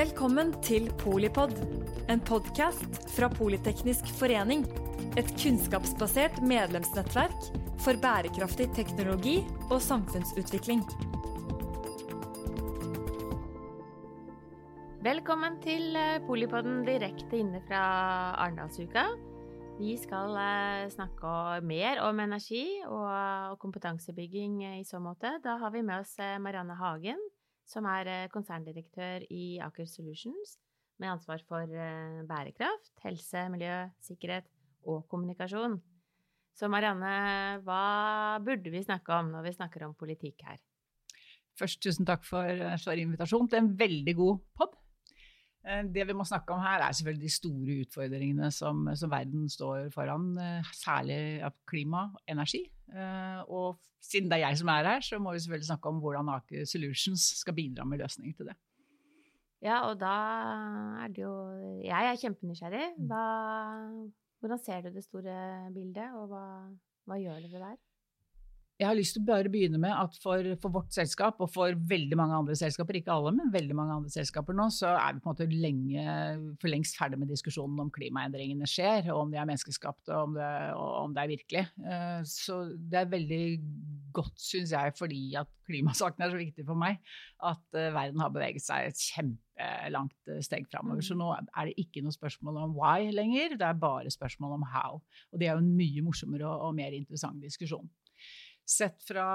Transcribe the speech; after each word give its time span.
Velkommen 0.00 0.54
til 0.64 0.86
Polipod, 0.96 1.50
en 2.08 2.22
podkast 2.24 2.94
fra 3.12 3.26
Politeknisk 3.28 4.06
forening. 4.16 4.62
Et 5.20 5.28
kunnskapsbasert 5.42 6.38
medlemsnettverk 6.40 7.50
for 7.84 8.00
bærekraftig 8.00 8.70
teknologi 8.78 9.34
og 9.66 9.76
samfunnsutvikling. 9.84 10.80
Velkommen 15.04 15.60
til 15.60 16.00
Polipoden 16.30 16.80
direkte 16.88 17.42
inne 17.42 17.60
fra 17.68 17.82
Arendalsuka. 18.40 19.04
Vi 19.80 19.98
skal 20.00 20.32
eh, 20.36 20.88
snakke 20.92 21.60
mer 21.64 22.00
om 22.06 22.24
energi 22.24 22.64
og 22.88 23.60
kompetansebygging 23.60 24.62
i 24.78 24.84
så 24.84 25.00
måte. 25.00 25.36
Da 25.44 25.58
har 25.60 25.76
vi 25.76 25.84
med 25.84 26.02
oss 26.06 26.16
eh, 26.20 26.38
Marianne 26.40 26.76
Hagen, 26.76 27.20
som 27.70 27.86
er 27.86 28.28
konserndirektør 28.34 29.26
i 29.30 29.60
Aker 29.62 29.86
Solutions, 29.86 30.58
med 31.00 31.14
ansvar 31.14 31.40
for 31.48 31.70
bærekraft, 32.28 32.92
helse, 33.06 33.46
miljø, 33.52 33.76
sikkerhet 34.04 34.50
og 34.90 35.06
kommunikasjon. 35.08 35.78
Så 36.56 36.68
Marianne, 36.68 37.60
hva 37.64 37.84
burde 38.44 38.72
vi 38.74 38.82
snakke 38.84 39.14
om 39.16 39.30
når 39.32 39.46
vi 39.46 39.54
snakker 39.56 39.86
om 39.86 39.94
politikk 39.96 40.42
her? 40.48 40.58
Først 41.56 41.80
tusen 41.84 42.08
takk 42.08 42.26
for, 42.26 42.44
en 42.44 42.80
svær 42.80 43.00
invitasjon 43.00 43.48
til 43.48 43.62
en 43.62 43.72
veldig 43.80 44.14
god 44.18 44.44
pod. 44.58 44.76
Eh, 45.60 45.82
det 45.92 46.06
vi 46.08 46.16
må 46.16 46.24
snakke 46.24 46.54
om 46.54 46.62
her, 46.64 46.80
er 46.80 46.96
selvfølgelig 46.96 47.26
de 47.26 47.34
store 47.34 47.76
utfordringene 47.84 48.50
som, 48.54 48.86
som 48.96 49.12
verden 49.12 49.48
står 49.52 49.90
foran. 49.94 50.32
Eh, 50.40 50.72
særlig 50.76 51.20
klima 51.68 52.06
og 52.08 52.22
energi. 52.28 52.64
Eh, 52.90 53.40
og 53.48 53.80
siden 54.00 54.30
det 54.30 54.38
er 54.38 54.48
jeg 54.48 54.62
som 54.62 54.72
er 54.72 54.88
her, 54.88 55.04
så 55.04 55.20
må 55.20 55.34
vi 55.34 55.42
selvfølgelig 55.44 55.70
snakke 55.72 55.92
om 55.92 56.00
hvordan 56.00 56.32
Aker 56.36 56.64
Solutions 56.64 57.28
skal 57.42 57.54
bidra 57.54 57.84
med 57.84 58.00
løsninger 58.00 58.36
til 58.38 58.50
det. 58.52 58.56
Ja, 59.60 59.82
og 59.90 59.98
da 60.00 60.14
er 61.04 61.08
det 61.12 61.20
jo 61.20 61.34
Jeg 61.84 62.06
er 62.08 62.16
kjempenysgjerrig. 62.16 62.86
Hva, 63.10 63.24
hvordan 64.40 64.62
ser 64.64 64.80
du 64.80 64.94
det 64.94 65.04
store 65.04 65.36
bildet, 65.74 66.08
og 66.16 66.30
hva, 66.32 66.44
hva 67.04 67.18
gjør 67.20 67.44
dere 67.44 67.66
der? 67.66 67.76
Jeg 68.80 68.88
har 68.88 68.96
lyst 68.96 69.12
til 69.12 69.20
å 69.20 69.28
bare 69.28 69.50
begynne 69.52 69.76
med 69.76 69.92
at 69.92 70.14
for, 70.22 70.46
for, 70.62 70.72
vårt 70.72 70.94
selskap, 70.96 71.42
og 71.44 71.50
for 71.52 71.76
veldig 71.90 72.16
mange 72.16 72.38
andre 72.38 72.54
selskaper, 72.56 72.96
ikke 72.96 73.12
alle, 73.12 73.34
men 73.36 73.52
veldig 73.52 73.74
mange 73.76 73.98
andre 73.98 74.12
selskaper 74.12 74.56
nå, 74.56 74.70
så 74.72 74.94
er 74.94 75.18
vi 75.18 75.20
på 75.20 75.28
en 75.28 75.34
måte 75.34 75.48
lenge, 75.52 76.04
for 76.62 76.72
lengst 76.72 76.96
ferdig 76.96 77.18
med 77.20 77.28
diskusjonen 77.28 77.82
om 77.84 77.90
klimaendringene 77.92 78.68
skjer, 78.70 79.10
og 79.12 79.26
om 79.26 79.34
de 79.34 79.36
er 79.42 79.50
menneskeskapte, 79.50 80.14
og 80.16 80.30
om 80.30 80.38
det, 80.38 80.48
og 80.80 80.96
om 81.02 81.16
det 81.16 81.22
er 81.26 81.32
virkelig. 81.34 81.66
Eh, 81.92 82.16
så 82.32 82.58
det 82.72 83.02
er 83.02 83.12
veldig 83.12 83.44
godt, 84.16 84.40
syns 84.40 84.72
jeg, 84.72 84.96
fordi 84.96 85.22
at 85.42 85.52
klimasaken 85.68 86.24
er 86.24 86.32
så 86.32 86.40
viktig 86.40 86.64
for 86.72 86.80
meg, 86.80 87.04
at 87.52 87.76
eh, 87.76 87.92
verden 87.92 88.24
har 88.24 88.32
beveget 88.32 88.64
seg 88.64 88.88
et 88.88 89.06
kjempelangt 89.10 90.32
eh, 90.32 90.40
steg 90.48 90.64
framover. 90.72 91.04
Så 91.04 91.18
mm. 91.18 91.20
nå 91.20 91.34
er 91.36 91.68
det 91.68 91.76
ikke 91.84 92.00
noe 92.06 92.16
spørsmål 92.16 92.64
om 92.64 92.76
why 92.80 93.12
lenger, 93.12 93.60
det 93.60 93.68
er 93.68 93.84
bare 93.84 94.16
spørsmål 94.16 94.56
om 94.56 94.68
how. 94.72 95.02
Og 95.34 95.36
det 95.36 95.50
er 95.50 95.58
jo 95.58 95.66
en 95.66 95.74
mye 95.76 96.08
morsommere 96.08 96.48
og, 96.48 96.70
og 96.70 96.78
mer 96.80 96.96
interessant 96.96 97.44
diskusjon 97.44 97.84
sett 98.68 99.00
fra 99.06 99.26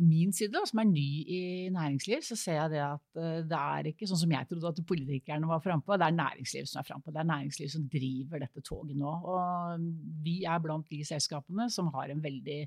min 0.00 0.32
side, 0.32 0.52
da, 0.54 0.62
som 0.68 0.80
er 0.80 0.88
ny 0.88 1.08
i 1.28 1.40
næringsliv, 1.72 2.22
så 2.24 2.36
ser 2.38 2.56
jeg 2.56 2.72
det 2.74 2.80
at 2.84 3.20
eh, 3.20 3.40
det 3.48 3.58
er 3.58 3.90
ikke 3.90 4.08
sånn 4.08 4.22
som 4.22 4.32
jeg 4.32 4.48
trodde 4.48 4.72
at 4.72 4.82
politikerne 4.88 5.50
var 5.50 5.62
frampå, 5.64 5.98
det 6.00 6.08
er 6.08 6.16
næringsliv 6.16 6.68
som 6.70 6.80
er 6.80 6.88
frampå. 6.88 7.12
Det 7.12 7.20
er 7.20 7.28
næringsliv 7.28 7.72
som 7.72 7.86
driver 7.92 8.42
dette 8.42 8.64
toget 8.64 8.96
nå. 8.98 9.12
Og 9.34 9.88
vi 10.24 10.40
er 10.48 10.62
blant 10.64 10.88
de 10.90 11.02
selskapene 11.06 11.68
som 11.72 11.90
har 11.96 12.12
en 12.12 12.22
veldig 12.24 12.60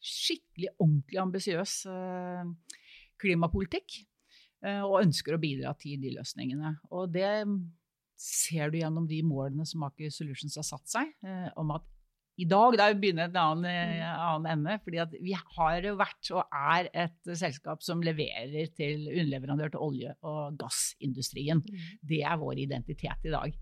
skikkelig, 0.00 0.72
ordentlig 0.78 1.20
ambisiøs 1.22 1.76
eh, 1.94 2.54
klimapolitikk. 3.22 4.00
Eh, 4.66 4.82
og 4.84 5.04
ønsker 5.04 5.36
å 5.36 5.40
bidra 5.40 5.72
til 5.78 6.00
de 6.02 6.16
løsningene. 6.18 6.74
Og 6.90 7.14
det 7.14 7.30
ser 8.20 8.72
du 8.72 8.80
gjennom 8.80 9.06
de 9.08 9.22
målene 9.24 9.64
som 9.68 9.86
Aker 9.86 10.10
Solutions 10.12 10.58
har 10.58 10.66
satt 10.66 10.90
seg, 10.90 11.14
om 11.56 11.70
at 11.72 11.86
i 12.40 12.46
dag, 12.48 12.74
da 12.78 12.88
begynner 12.96 13.28
et 13.28 13.36
annen, 13.36 13.66
eh, 13.68 14.00
mm. 14.00 14.24
annen 14.24 14.50
ende. 14.54 14.76
fordi 14.84 15.20
vi 15.20 15.36
har 15.36 15.86
vært 15.98 16.32
og 16.32 16.56
er 16.56 16.88
et 17.04 17.32
selskap 17.36 17.84
som 17.84 18.02
leverer 18.04 18.72
til 18.76 19.06
underleverandør 19.08 19.74
til 19.74 19.84
olje- 19.84 20.16
og 20.26 20.58
gassindustrien. 20.60 21.60
Mm. 21.60 21.88
Det 22.12 22.22
er 22.24 22.40
vår 22.40 22.62
identitet 22.64 23.28
i 23.28 23.34
dag. 23.34 23.56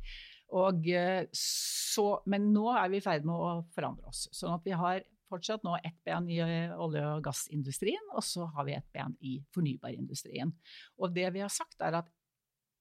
Og 0.59 0.89
eh, 0.89 1.25
så, 1.35 2.09
men 2.31 2.53
nå 2.55 2.69
er 2.73 2.93
vi 2.93 3.01
i 3.01 3.05
ferd 3.05 3.27
med 3.29 3.35
å 3.35 3.55
forandre 3.75 4.13
oss. 4.13 4.27
Sånn 4.33 4.55
at 4.55 4.67
vi 4.67 4.77
har 4.79 5.03
fortsatt 5.29 5.65
nå 5.67 5.75
ett 5.83 5.99
ben 6.07 6.29
i 6.31 6.39
eh, 6.45 6.77
olje- 6.79 7.05
og 7.17 7.25
gassindustrien, 7.27 8.13
og 8.15 8.25
så 8.25 8.47
har 8.55 8.69
vi 8.69 8.77
ett 8.79 8.89
ben 8.95 9.17
i 9.21 9.39
fornybarindustrien. 9.55 10.55
Og 11.03 11.13
det 11.17 11.29
vi 11.35 11.43
har 11.45 11.53
sagt, 11.53 11.81
er 11.85 12.01
at 12.01 12.15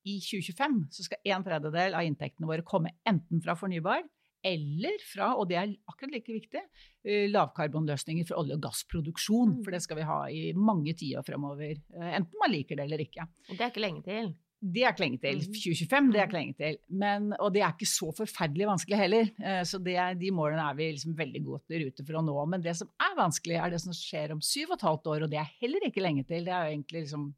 i 0.08 0.20
2025 0.24 0.78
så 0.96 1.04
skal 1.04 1.34
en 1.34 1.44
tredjedel 1.44 1.98
av 1.98 2.06
inntektene 2.08 2.48
våre 2.48 2.64
komme 2.64 2.94
enten 3.10 3.42
fra 3.44 3.58
fornybar 3.60 4.06
eller 4.48 4.98
fra, 5.04 5.34
og 5.36 5.50
det 5.52 5.60
er 5.60 5.76
akkurat 5.90 6.16
like 6.16 6.34
viktig, 6.34 6.64
eh, 7.06 7.28
lavkarbonløsninger 7.34 8.28
for 8.30 8.42
olje- 8.42 8.58
og 8.58 8.66
gassproduksjon. 8.66 9.58
Mm. 9.58 9.62
For 9.66 9.76
det 9.76 9.84
skal 9.84 10.00
vi 10.00 10.10
ha 10.10 10.20
i 10.32 10.44
mange 10.56 10.96
tiår 10.98 11.26
fremover. 11.28 11.76
Eh, 11.76 12.12
enten 12.20 12.42
man 12.42 12.54
liker 12.54 12.80
det 12.80 12.88
eller 12.88 13.04
ikke. 13.06 13.28
Og 13.50 13.56
det 13.56 13.64
er 13.64 13.74
ikke 13.74 13.86
lenge 13.86 14.06
til? 14.08 14.36
Det 14.58 14.82
er 14.82 14.94
ikke 14.96 15.04
lenge 15.04 15.20
til. 15.22 15.42
2025 15.54 16.02
mm. 16.02 16.12
det 16.14 16.20
er 16.20 16.30
ikke 16.30 16.38
lenge 16.40 16.58
til. 16.58 16.78
Men, 16.90 17.28
og 17.38 17.52
det 17.54 17.62
er 17.62 17.76
ikke 17.76 17.90
så 17.92 18.10
forferdelig 18.18 18.70
vanskelig 18.72 18.98
heller. 18.98 19.30
Eh, 19.38 19.64
så 19.70 19.78
det, 19.84 19.98
de 20.22 20.32
målene 20.34 20.66
er 20.66 20.80
vi 20.80 20.90
liksom 20.96 21.18
veldig 21.18 21.44
godt 21.46 21.76
i 21.76 21.84
rute 21.84 22.06
for 22.08 22.18
å 22.18 22.24
nå. 22.26 22.38
Men 22.50 22.64
det 22.66 22.74
som 22.80 22.90
er 22.98 23.20
vanskelig, 23.20 23.60
er 23.62 23.76
det 23.76 23.82
som 23.84 23.94
skjer 23.94 24.34
om 24.34 24.42
syv 24.42 24.72
og 24.72 24.80
et 24.80 24.88
halvt 24.88 25.12
år, 25.14 25.28
og 25.28 25.34
det 25.34 25.42
er 25.44 25.54
heller 25.62 25.86
ikke 25.90 26.06
lenge 26.06 26.26
til. 26.26 26.48
Det 26.48 26.56
er 26.56 26.66
jo 26.66 26.78
egentlig 26.78 27.06
liksom 27.06 27.30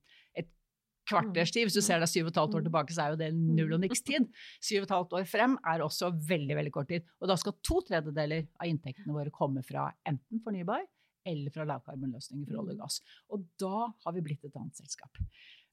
kvarterstid. 1.09 1.67
Hvis 1.67 1.77
du 1.77 1.83
ser 1.85 2.01
deg 2.01 2.11
syv 2.11 2.27
og 2.27 2.31
et 2.33 2.39
halvt 2.41 2.59
år 2.59 2.67
tilbake, 2.67 2.95
så 2.95 3.05
er 3.05 3.15
jo 3.15 3.19
det 3.21 3.31
null 3.35 3.75
og 3.77 3.83
niks 3.83 4.03
tid. 4.05 4.29
Syv 4.61 4.83
og 4.83 4.87
et 4.87 4.95
halvt 4.95 5.17
år 5.19 5.27
frem 5.29 5.57
er 5.73 5.83
også 5.85 6.11
veldig 6.29 6.59
veldig 6.61 6.73
kort 6.75 6.91
tid. 6.93 7.09
Og 7.19 7.31
da 7.31 7.37
skal 7.39 7.57
to 7.65 7.81
tredjedeler 7.89 8.47
av 8.59 8.71
inntektene 8.71 9.15
våre 9.15 9.33
komme 9.35 9.65
fra 9.65 9.89
enten 10.09 10.43
fornybar 10.45 10.85
eller 11.29 11.53
fra 11.53 11.65
lavkarbonløsninger 11.67 12.47
for 12.47 12.61
olje 12.61 12.77
og 12.77 12.83
gass. 12.83 12.99
Og 13.35 13.45
da 13.61 13.89
har 14.05 14.15
vi 14.15 14.25
blitt 14.25 14.45
et 14.47 14.55
annet 14.55 14.79
selskap. 14.79 15.19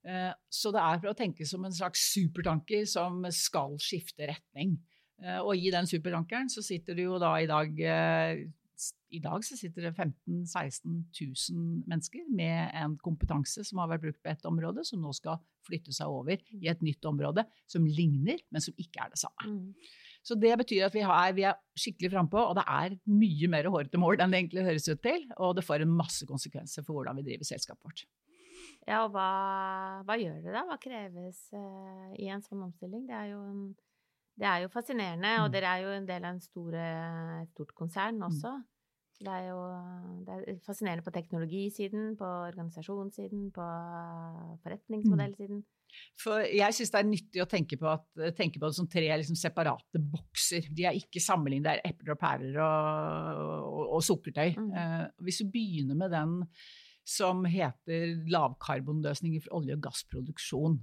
Eh, 0.06 0.32
så 0.52 0.72
det 0.74 0.82
er 0.82 1.00
for 1.02 1.12
å 1.12 1.18
tenke 1.18 1.46
som 1.48 1.64
en 1.66 1.74
slags 1.74 2.02
supertanker 2.14 2.86
som 2.90 3.24
skal 3.34 3.78
skifte 3.82 4.28
retning. 4.30 4.76
Eh, 5.22 5.40
og 5.40 5.56
i 5.56 5.72
den 5.74 5.88
supertankeren 5.88 6.50
så 6.52 6.64
sitter 6.64 6.98
det 6.98 7.06
jo 7.08 7.18
da 7.22 7.32
i 7.40 7.48
dag 7.50 7.80
eh, 7.80 8.44
i 9.14 9.20
dag 9.22 9.44
så 9.46 9.56
sitter 9.56 9.86
det 9.86 9.92
15 9.94 10.42
000-16 10.44 10.96
000 11.52 11.84
mennesker 11.88 12.26
med 12.36 12.72
en 12.76 12.96
kompetanse 13.00 13.64
som 13.64 13.80
har 13.80 13.90
vært 13.92 14.04
brukt 14.06 14.22
på 14.24 14.32
ett 14.32 14.48
område, 14.48 14.84
som 14.84 15.00
nå 15.02 15.12
skal 15.16 15.38
flytte 15.66 15.94
seg 15.94 16.10
over 16.10 16.42
i 16.54 16.68
et 16.70 16.82
nytt 16.84 17.06
område 17.08 17.46
som 17.70 17.86
ligner, 17.86 18.42
men 18.52 18.62
som 18.62 18.76
ikke 18.76 19.06
er 19.06 19.14
det 19.14 19.22
samme. 19.22 19.48
Mm. 19.48 19.94
Så 20.26 20.34
det 20.42 20.52
betyr 20.58 20.88
at 20.88 20.94
vi, 20.94 21.04
har, 21.06 21.32
vi 21.36 21.46
er 21.46 21.58
skikkelig 21.78 22.10
frampå, 22.16 22.40
og 22.42 22.56
det 22.58 22.66
er 22.66 22.96
mye 23.06 23.50
mer 23.52 23.68
hårete 23.70 24.00
mål 24.02 24.18
enn 24.18 24.34
det 24.34 24.42
egentlig 24.42 24.66
høres 24.66 24.88
ut 24.90 25.02
til. 25.04 25.22
Og 25.38 25.54
det 25.54 25.64
får 25.66 25.84
en 25.84 25.98
masse 26.02 26.26
konsekvenser 26.26 26.86
for 26.86 26.98
hvordan 26.98 27.20
vi 27.20 27.28
driver 27.28 27.46
selskapet 27.46 27.86
vårt. 27.86 28.06
Ja, 28.86 29.04
og 29.04 29.12
hva, 29.14 29.28
hva 30.06 30.16
gjør 30.18 30.40
det 30.42 30.54
da? 30.54 30.64
Hva 30.66 30.78
kreves 30.82 31.44
uh, 31.54 32.10
i 32.18 32.26
en 32.30 32.42
sånn 32.42 32.64
omstilling? 32.66 33.06
Det 33.06 33.14
er 33.14 33.30
jo 33.32 33.40
en 33.46 33.62
det 34.36 34.48
er 34.48 34.64
jo 34.64 34.72
fascinerende, 34.72 35.34
og 35.42 35.48
mm. 35.48 35.52
dere 35.54 35.74
er 35.74 35.84
jo 35.84 35.92
en 35.96 36.08
del 36.08 36.26
av 36.28 36.40
et 36.40 37.52
stort 37.52 37.72
konsern 37.76 38.18
mm. 38.20 38.26
også. 38.28 38.56
Det 39.16 39.32
er 39.32 39.46
jo 39.48 39.60
det 40.26 40.34
er 40.34 40.58
fascinerende 40.66 41.04
på 41.06 41.12
teknologisiden, 41.14 42.10
på 42.20 42.26
organisasjonssiden, 42.50 43.48
på 43.56 43.68
forretningsmodellsiden. 44.64 45.62
Mm. 45.62 45.72
For 46.20 46.44
jeg 46.44 46.76
syns 46.76 46.92
det 46.92 47.00
er 47.00 47.08
nyttig 47.08 47.40
å 47.40 47.48
tenke 47.48 47.78
på, 47.80 47.88
at, 47.88 48.06
tenke 48.36 48.60
på 48.60 48.68
det 48.68 48.76
som 48.76 48.88
tre 48.92 49.06
liksom 49.08 49.38
separate 49.40 50.02
bokser. 50.02 50.68
De 50.68 50.84
er 50.84 50.98
ikke 50.98 51.22
sammenlignet, 51.22 51.68
det 51.70 51.76
er 51.78 51.94
epler 51.94 52.16
og 52.16 52.20
pærer 52.20 52.58
og, 52.60 53.70
og, 53.70 53.86
og 53.96 54.04
sukkertøy. 54.04 54.58
Mm. 54.58 54.74
Uh, 54.74 55.06
hvis 55.24 55.40
du 55.40 55.54
begynner 55.54 55.96
med 55.96 56.12
den 56.12 56.42
som 57.06 57.44
heter 57.46 58.16
lavkarbonløsninger 58.34 59.44
for 59.44 59.60
olje- 59.60 59.76
og 59.78 59.84
gassproduksjon. 59.86 60.80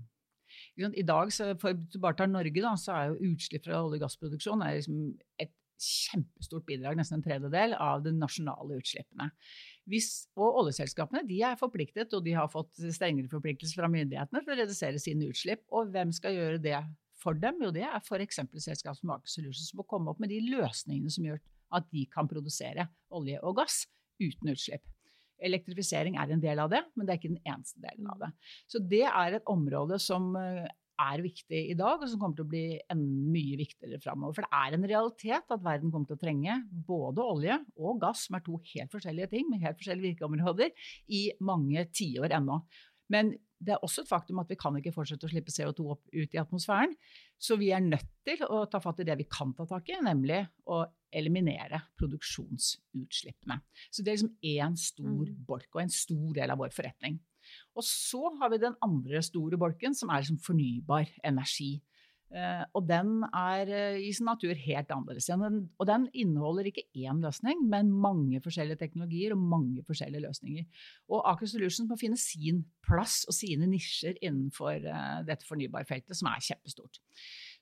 I 0.77 1.05
dag, 1.05 1.29
for 1.61 1.77
du 1.77 1.99
bare 2.01 2.17
tar 2.17 2.31
Norge, 2.31 2.61
da, 2.63 2.73
så 2.79 2.95
er 2.95 3.11
jo 3.11 3.33
utslipp 3.33 3.67
fra 3.67 3.81
olje- 3.83 3.99
og 3.99 4.07
gassproduksjon 4.07 4.63
liksom 4.65 5.03
et 5.41 5.51
kjempestort 5.83 6.65
bidrag, 6.67 6.97
nesten 6.97 7.19
en 7.19 7.25
tredjedel, 7.25 7.75
av 7.81 8.03
de 8.05 8.13
nasjonale 8.15 8.77
utslippene. 8.79 9.29
Hvis, 9.89 10.09
og 10.39 10.61
oljeselskapene 10.63 11.25
de 11.27 11.41
er 11.45 11.59
forpliktet, 11.59 12.13
og 12.15 12.23
de 12.25 12.35
har 12.37 12.51
fått 12.51 12.79
strengere 12.95 13.31
forpliktelser 13.31 13.81
fra 13.81 13.91
myndighetene 13.91 14.43
til 14.43 14.55
å 14.55 14.59
redusere 14.61 15.01
sine 15.01 15.27
utslipp. 15.29 15.65
Og 15.75 15.91
hvem 15.93 16.13
skal 16.15 16.37
gjøre 16.37 16.61
det 16.63 16.77
for 17.19 17.37
dem? 17.39 17.59
Jo, 17.63 17.73
det 17.75 17.85
er 17.87 17.99
f.eks. 17.99 18.41
selskap 18.63 18.97
som 18.99 19.13
Aker 19.15 19.33
Solutions 19.35 19.69
som 19.71 19.81
må 19.81 19.87
komme 19.89 20.13
opp 20.13 20.23
med 20.23 20.31
de 20.33 20.39
løsningene 20.47 21.11
som 21.13 21.27
gjør 21.27 21.43
at 21.73 21.89
de 21.93 22.05
kan 22.13 22.29
produsere 22.29 22.87
olje 23.13 23.39
og 23.43 23.57
gass 23.59 23.83
uten 24.21 24.53
utslipp. 24.53 24.85
Elektrifisering 25.43 26.17
er 26.19 26.31
en 26.31 26.43
del 26.43 26.61
av 26.63 26.71
det, 26.71 26.83
men 26.93 27.07
det 27.07 27.13
er 27.13 27.21
ikke 27.21 27.33
den 27.33 27.53
eneste 27.55 27.81
delen 27.83 28.07
av 28.13 28.21
det. 28.21 28.31
Så 28.69 28.81
det 28.81 29.05
er 29.09 29.37
et 29.37 29.51
område 29.51 29.99
som 30.01 30.33
eh, 30.39 30.67
er 31.01 31.23
viktig 31.23 31.61
i 31.71 31.75
dag, 31.77 32.01
og 32.01 32.09
som 32.09 32.21
kommer 32.21 32.37
til 32.37 32.45
å 32.45 32.51
bli 32.51 32.65
mye 32.97 33.57
viktigere 33.59 33.99
framover. 34.03 34.37
For 34.37 34.45
det 34.45 34.59
er 34.59 34.77
en 34.77 34.87
realitet 34.93 35.55
at 35.55 35.65
verden 35.65 35.93
kommer 35.93 36.09
til 36.09 36.19
å 36.19 36.23
trenge 36.23 36.59
både 36.87 37.25
olje 37.25 37.57
og 37.79 38.01
gass, 38.03 38.27
som 38.27 38.37
er 38.37 38.45
to 38.45 38.59
helt 38.73 38.93
forskjellige 38.93 39.31
ting 39.33 39.49
med 39.49 39.63
helt 39.65 39.79
forskjellige 39.79 40.13
virkeområder, 40.13 40.73
i 41.09 41.23
mange 41.43 41.87
tiår 41.95 42.37
ennå. 42.39 42.61
Men 43.13 43.33
det 43.63 43.75
er 43.75 43.85
også 43.85 44.03
et 44.03 44.09
faktum 44.09 44.41
at 44.41 44.49
vi 44.51 44.57
kan 44.59 44.75
ikke 44.79 44.93
fortsette 44.95 45.27
å 45.27 45.31
slippe 45.31 45.53
CO2 45.53 45.85
opp 45.95 46.03
ut 46.11 46.35
i 46.35 46.41
atmosfæren. 46.41 46.95
Så 47.39 47.57
vi 47.59 47.71
er 47.75 47.83
nødt 47.83 48.09
til 48.27 48.43
å 48.47 48.63
ta 48.71 48.81
fatt 48.83 48.99
i 49.03 49.07
det 49.07 49.17
vi 49.19 49.27
kan 49.31 49.53
ta 49.55 49.65
tak 49.69 49.89
i, 49.91 49.99
nemlig 50.03 50.41
å 50.67 50.83
eliminere 51.13 51.81
produksjonsutslippene. 51.99 53.59
Så 53.91 54.03
det 54.03 54.11
er 54.11 54.17
liksom 54.17 54.35
én 54.43 54.77
stor 54.79 55.27
Mm. 55.29 55.45
bolk 55.45 55.69
og 55.75 55.81
en 55.83 55.89
stor 55.89 56.33
del 56.33 56.51
av 56.51 56.57
vår 56.57 56.73
forretning. 56.73 57.19
Og 57.75 57.83
så 57.83 58.37
har 58.39 58.49
vi 58.49 58.57
den 58.57 58.75
andre 58.81 59.21
store 59.21 59.57
bolken, 59.57 59.93
som 59.93 60.09
er 60.09 60.21
liksom 60.21 60.39
fornybar 60.39 61.09
energi. 61.23 61.81
Eh, 62.33 62.63
og 62.73 62.87
den 62.89 63.21
er 63.29 63.69
eh, 63.69 63.99
i 64.07 64.09
sin 64.15 64.25
natur 64.25 64.57
helt 64.57 64.91
annerledes. 64.93 65.29
Og 65.77 65.85
den 65.89 66.07
inneholder 66.17 66.69
ikke 66.69 66.87
én 66.97 67.21
løsning, 67.21 67.61
men 67.69 67.91
mange 67.93 68.41
forskjellige 68.41 68.81
teknologier 68.81 69.35
og 69.35 69.43
mange 69.53 69.83
forskjellige 69.85 70.25
løsninger. 70.25 70.65
Og 71.13 71.21
Aker 71.29 71.51
Solutions 71.51 71.89
må 71.89 71.99
finne 72.01 72.17
sin 72.17 72.63
plass 72.85 73.21
og 73.29 73.37
sine 73.37 73.69
nisjer 73.69 74.17
innenfor 74.21 74.81
eh, 74.81 75.19
dette 75.29 75.45
fornybarfeltet, 75.49 76.17
som 76.17 76.31
er 76.31 76.41
kjempestort. 76.41 77.01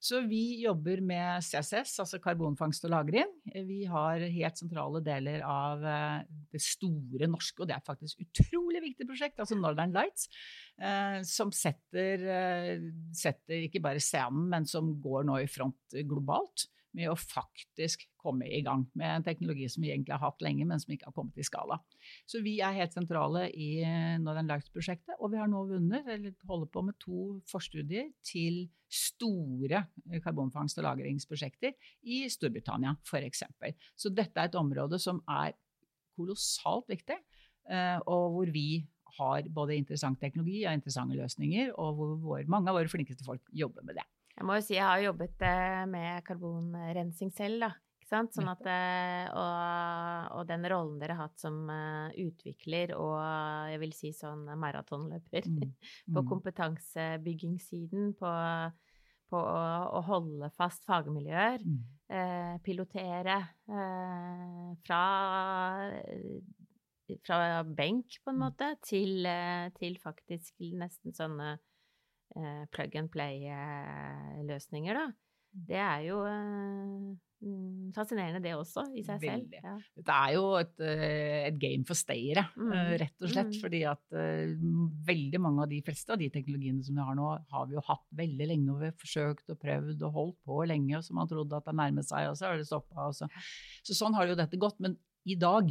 Så 0.02 0.24
vi 0.26 0.64
jobber 0.64 0.98
med 1.06 1.44
CCS, 1.46 2.00
altså 2.02 2.18
karbonfangst 2.22 2.88
og 2.88 2.92
-lagring. 2.92 3.30
Vi 3.68 3.84
har 3.86 4.24
helt 4.34 4.58
sentrale 4.58 5.02
deler 5.06 5.44
av 5.46 5.86
eh, 5.86 6.24
det 6.52 6.62
store 6.66 7.30
norske, 7.30 7.62
og 7.62 7.70
det 7.70 7.76
er 7.76 7.86
faktisk 7.86 8.24
et 8.24 8.42
utrolig 8.42 8.82
viktig 8.82 9.06
prosjekt, 9.06 9.38
altså 9.38 9.60
Northern 9.60 9.94
Lights, 9.94 10.26
eh, 10.82 11.22
som 11.22 11.54
setter, 11.54 12.26
eh, 12.26 12.82
setter 13.14 13.68
ikke 13.68 13.84
bare 13.84 14.02
scenen, 14.02 14.50
men 14.50 14.66
som 14.66 14.90
går 15.02 15.30
nå 15.30 15.38
i 15.44 15.52
front 15.52 16.00
globalt 16.10 16.66
med 16.98 17.10
å 17.12 17.16
faktisk 17.18 18.04
komme 18.22 18.48
i 18.52 18.62
gang 18.66 18.84
med 18.98 19.16
en 19.16 19.26
teknologi 19.26 19.68
som 19.72 19.84
vi 19.84 19.92
egentlig 19.94 20.14
har 20.16 20.24
hatt 20.26 20.44
lenge, 20.44 20.66
men 20.68 20.82
som 20.82 20.92
ikke 20.94 21.10
har 21.10 21.16
kommet 21.16 21.40
i 21.40 21.46
skala. 21.48 21.80
Så 22.30 22.44
vi 22.44 22.58
er 22.64 22.76
helt 22.78 22.96
sentrale 22.96 23.48
i 23.54 23.70
Northern 24.22 24.50
Lights-prosjektet, 24.52 25.16
og 25.20 25.34
vi 25.34 25.40
har 25.42 25.50
nå 25.52 25.64
vunnet, 25.70 26.08
eller 26.12 26.36
holder 26.50 26.72
på 26.74 26.86
med 26.90 27.00
to 27.02 27.24
forstudier 27.50 28.12
til 28.28 28.66
store 28.92 29.86
karbonfangst- 30.24 30.82
og 30.82 30.90
lagringsprosjekter 30.90 31.76
i 32.04 32.24
Storbritannia 32.32 32.98
f.eks. 33.08 33.46
Så 33.96 34.12
dette 34.14 34.36
er 34.36 34.52
et 34.52 34.60
område 34.60 35.00
som 35.02 35.24
er 35.32 35.56
kolossalt 36.18 36.90
viktig, 36.92 37.18
eh, 37.72 38.00
og 38.04 38.36
hvor 38.36 38.52
vi 38.52 38.84
har 39.18 39.48
både 39.52 39.76
interessant 39.76 40.20
teknologi 40.22 40.64
og 40.66 40.76
interessante 40.78 41.18
løsninger, 41.20 41.74
og 41.80 42.04
hvor 42.24 42.52
mange 42.52 42.72
av 42.72 42.80
våre 42.80 42.92
flinkeste 42.92 43.26
folk 43.28 43.44
jobber 43.56 43.86
med 43.88 44.00
det. 44.00 44.08
Jeg 44.42 44.48
må 44.50 44.56
jo 44.58 44.64
si 44.66 44.74
jeg 44.74 44.82
har 44.90 45.02
jobbet 45.04 45.44
eh, 45.46 45.84
med 45.86 46.24
karbonrensing 46.26 47.30
selv, 47.38 47.62
da. 47.62 47.68
Sånn 48.12 48.50
at, 48.50 48.66
eh, 48.68 49.28
og, 49.38 50.32
og 50.36 50.48
den 50.50 50.66
rollen 50.68 50.98
dere 51.00 51.14
har 51.16 51.30
hatt 51.30 51.40
som 51.40 51.62
eh, 51.72 52.18
utvikler 52.26 52.92
og 52.98 53.14
jeg 53.72 53.80
vil 53.86 53.94
si 53.96 54.10
sånn 54.18 54.50
maratonløper 54.60 55.46
Mm. 55.48 55.62
på 56.16 56.24
Mm. 56.24 56.28
kompetansebyggingssiden, 56.34 58.10
på, 58.20 58.32
på 59.32 59.38
å, 59.40 59.62
å 59.96 60.02
holde 60.10 60.50
fast 60.58 60.84
fagmiljøer, 60.90 61.62
Mm. 61.64 61.80
eh, 62.18 62.58
pilotere 62.66 63.38
eh, 63.70 64.68
fra, 64.84 65.04
fra 67.30 67.64
benk, 67.64 68.18
på 68.26 68.34
en 68.34 68.42
Mm. 68.42 68.46
måte, 68.50 68.74
til, 68.90 69.30
til 69.78 70.00
faktisk 70.02 70.58
nesten 70.74 71.14
sånne 71.14 71.60
plug 72.72 72.96
and 72.96 73.12
play-løsninger, 73.12 74.96
da. 74.96 75.10
Det 75.52 75.76
er 75.76 76.06
jo 76.06 76.22
eh, 76.24 77.16
mm, 77.44 77.90
fascinerende, 77.92 78.40
det 78.40 78.54
også, 78.56 78.86
i 78.96 79.02
seg 79.04 79.20
selv. 79.20 79.56
Ja. 79.58 79.74
Det 80.00 80.14
er 80.16 80.30
jo 80.38 80.44
et, 80.56 80.78
eh, 80.80 81.48
et 81.50 81.58
game 81.60 81.84
for 81.84 82.00
stayere, 82.00 82.46
Mm. 82.56 82.72
eh, 82.72 82.92
rett 83.02 83.26
og 83.26 83.34
slett. 83.34 83.52
Mm. 83.52 83.60
Fordi 83.60 83.82
at 83.92 84.16
eh, 84.16 84.54
veldig 85.12 85.42
mange 85.44 85.66
av 85.66 85.70
de 85.74 85.82
fleste 85.84 86.16
av 86.16 86.22
de 86.24 86.30
teknologiene 86.32 86.82
som 86.88 86.96
vi 86.96 87.04
har 87.04 87.20
nå, 87.20 87.28
har 87.52 87.68
vi 87.68 87.76
jo 87.76 87.84
hatt 87.90 88.08
veldig 88.16 88.48
lenge. 88.48 88.72
Og 88.72 88.80
vi 88.80 88.92
har 88.94 88.96
forsøkt 89.04 89.52
og 89.52 89.60
prøvd 89.60 90.02
og 90.08 90.16
holdt 90.16 90.40
på 90.48 90.62
lenge, 90.72 90.96
og 90.98 91.04
så 91.04 91.20
man 91.20 91.28
trodde 91.28 91.60
at 91.60 91.68
det 91.68 91.76
nærmet 91.76 92.08
seg, 92.08 92.30
og 92.32 92.40
så 92.40 92.48
har 92.48 92.58
det 92.62 92.68
stoppa. 92.72 93.12
Så. 93.12 93.28
så 93.84 93.94
sånn 94.06 94.16
har 94.16 94.32
jo 94.32 94.40
dette 94.40 94.56
gått. 94.62 94.80
Men 94.80 94.96
i 95.28 95.36
dag 95.36 95.68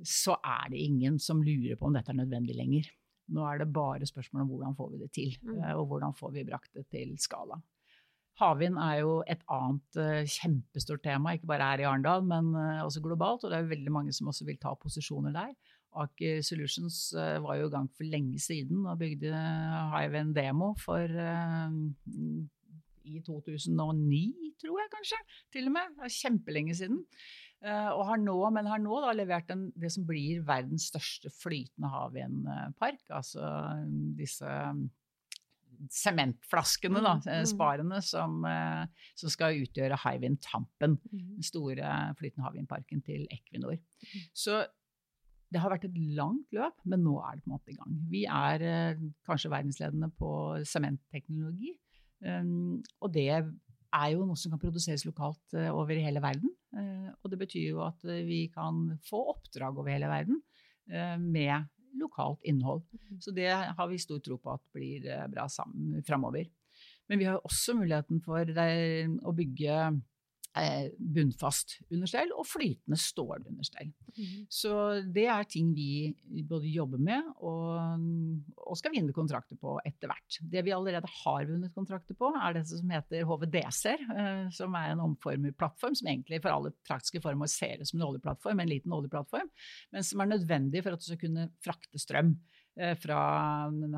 så 0.00 0.38
er 0.40 0.70
det 0.72 0.80
ingen 0.80 1.18
som 1.20 1.42
lurer 1.42 1.76
på 1.76 1.90
om 1.90 1.92
dette 1.92 2.08
er 2.08 2.22
nødvendig 2.24 2.56
lenger. 2.56 2.88
Nå 3.28 3.44
er 3.44 3.58
det 3.60 3.72
bare 3.72 4.06
spørsmål 4.08 4.42
om 4.46 4.48
hvordan 4.52 4.76
får 4.78 4.92
vi 4.92 4.98
det 5.02 5.10
til, 5.12 5.34
Mm. 5.42 5.58
eh, 5.64 5.74
og 5.76 5.86
hvordan 5.90 6.14
får 6.16 6.32
vi 6.32 6.44
brakt 6.48 6.72
det 6.74 6.86
til 6.90 7.16
skala. 7.18 7.60
Havvind 8.38 8.78
er 8.78 9.00
jo 9.00 9.22
et 9.26 9.40
annet 9.50 9.96
eh, 9.98 10.24
kjempestort 10.24 11.02
tema, 11.02 11.32
ikke 11.34 11.46
bare 11.50 11.66
her 11.72 11.80
i 11.82 11.88
Arendal, 11.90 12.22
men 12.22 12.54
eh, 12.54 12.84
også 12.84 13.02
globalt. 13.02 13.44
Og 13.44 13.50
det 13.50 13.58
er 13.58 13.62
jo 13.66 13.74
veldig 13.74 13.92
mange 13.92 14.12
som 14.12 14.28
også 14.30 14.46
vil 14.46 14.56
ta 14.62 14.74
posisjoner 14.78 15.32
der. 15.34 15.52
Aker 15.98 16.42
Solutions 16.44 17.12
var 17.16 17.56
jo 17.56 17.66
i 17.66 17.70
gang 17.72 17.88
for 17.96 18.04
lenge 18.04 18.38
siden 18.38 18.84
og 18.86 18.98
bygde 19.00 19.32
Hywind 19.94 20.34
Demo 20.36 20.74
for 20.78 21.08
i 23.08 23.20
2009, 23.24 24.54
tror 24.60 24.78
jeg 24.82 24.90
kanskje, 24.92 25.20
til 25.54 25.66
og 25.70 25.72
med. 25.78 25.94
Det 25.96 26.04
er 26.08 26.16
kjempelenge 26.18 26.74
siden. 26.76 26.98
Eh, 27.58 27.88
og 27.90 28.04
har 28.06 28.20
nå, 28.22 28.36
men 28.54 28.68
har 28.70 28.78
nå 28.78 29.00
da 29.02 29.10
levert 29.18 29.48
en, 29.50 29.64
det 29.74 29.90
som 29.90 30.04
blir 30.06 30.44
verdens 30.46 30.86
største 30.92 31.30
flytende 31.34 31.90
havvindpark. 31.90 33.02
Altså 33.10 33.42
disse 34.18 34.52
sementflaskene, 35.94 37.02
da, 37.02 37.14
Mm, 37.18 37.26
eh, 37.26 37.42
mm. 37.42 37.46
sparene, 37.50 38.00
som, 38.02 38.44
eh, 38.44 38.86
som 39.14 39.30
skal 39.30 39.58
utgjøre 39.62 39.98
Hywind 40.04 40.40
Tampen, 40.42 40.98
Mm. 41.12 41.34
den 41.36 41.42
store 41.42 42.14
flytende 42.18 42.46
havvindparken 42.46 43.02
til 43.04 43.26
Equinor. 43.30 43.78
Mm. 43.78 44.20
Så 44.34 44.66
det 45.50 45.60
har 45.60 45.70
vært 45.70 45.84
et 45.84 45.98
langt 46.16 46.50
løp, 46.52 46.74
men 46.84 47.02
nå 47.04 47.18
er 47.24 47.36
det 47.36 47.44
på 47.44 47.50
en 47.50 47.58
måte 47.58 47.72
i 47.72 47.76
gang. 47.76 48.08
Vi 48.10 48.24
er 48.26 48.62
eh, 48.62 48.94
kanskje 49.26 49.50
verdensledende 49.50 50.10
på 50.14 50.62
sementteknologi, 50.64 51.78
og 53.00 53.12
det 53.12 53.46
er 53.94 54.12
jo 54.14 54.26
noe 54.26 54.38
som 54.38 54.52
kan 54.52 54.60
produseres 54.60 55.04
lokalt 55.08 55.56
eh, 55.56 55.70
over 55.72 55.98
hele 56.00 56.22
verden. 56.24 56.52
Eh, 56.76 57.08
og 57.22 57.32
det 57.32 57.40
betyr 57.40 57.72
jo 57.72 57.82
at 57.86 58.04
eh, 58.08 58.24
vi 58.26 58.44
kan 58.52 58.86
få 59.08 59.22
oppdrag 59.34 59.78
over 59.78 59.92
hele 59.94 60.10
verden 60.10 60.42
med 60.88 61.66
lokalt 62.00 62.40
innhold. 62.48 62.80
Mhm. 62.96 63.18
Så 63.20 63.32
det 63.36 63.50
har 63.52 63.88
vi 63.90 63.98
stor 64.00 64.22
tro 64.24 64.38
på 64.40 64.54
at 64.54 64.62
blir 64.72 65.04
bra 65.28 65.44
framover. 66.06 66.46
Men 67.12 67.20
vi 67.20 67.26
har 67.28 67.42
også 67.44 67.74
muligheten 67.76 68.22
for 68.24 68.48
å 68.48 69.34
bygge 69.36 69.76
bunnfast 70.98 71.76
understell 71.92 72.32
og 72.34 72.46
flytende 72.48 72.96
stålunderstell. 72.98 73.92
Mm. 74.16 74.46
Så 74.50 74.72
det 75.14 75.26
er 75.30 75.44
ting 75.46 75.68
vi 75.76 76.14
både 76.48 76.66
jobber 76.72 76.98
med 76.98 77.22
og, 77.46 77.76
og 78.56 78.78
skal 78.80 78.94
vinne 78.96 79.14
kontrakter 79.14 79.58
på 79.60 79.76
etter 79.86 80.10
hvert. 80.10 80.38
Det 80.42 80.64
vi 80.66 80.74
allerede 80.74 81.06
har 81.20 81.46
vunnet 81.46 81.74
kontrakter 81.76 82.16
på, 82.18 82.32
er 82.34 82.56
det 82.58 82.64
som 82.70 82.90
heter 82.90 83.22
HVDC-er, 83.28 84.02
eh, 84.16 84.44
som 84.54 84.74
er 84.74 84.94
en 84.96 85.04
omformerplattform 85.06 85.94
som 86.00 86.10
egentlig 86.10 86.40
for 86.42 86.54
alle 86.56 86.74
praktiske 86.88 87.22
formål 87.22 87.50
ser 87.52 87.78
ut 87.78 87.90
som 87.92 88.00
en 88.00 88.08
oljeplattform, 88.08 88.58
en 88.64 88.72
liten 88.72 88.94
oljeplattform, 88.98 89.52
men 89.94 90.06
som 90.10 90.24
er 90.24 90.32
nødvendig 90.32 90.82
for 90.82 90.96
at 90.96 91.04
du 91.04 91.10
skal 91.12 91.22
kunne 91.22 91.50
frakte 91.64 92.02
strøm 92.02 92.34
eh, 92.80 92.96
fra 92.98 93.20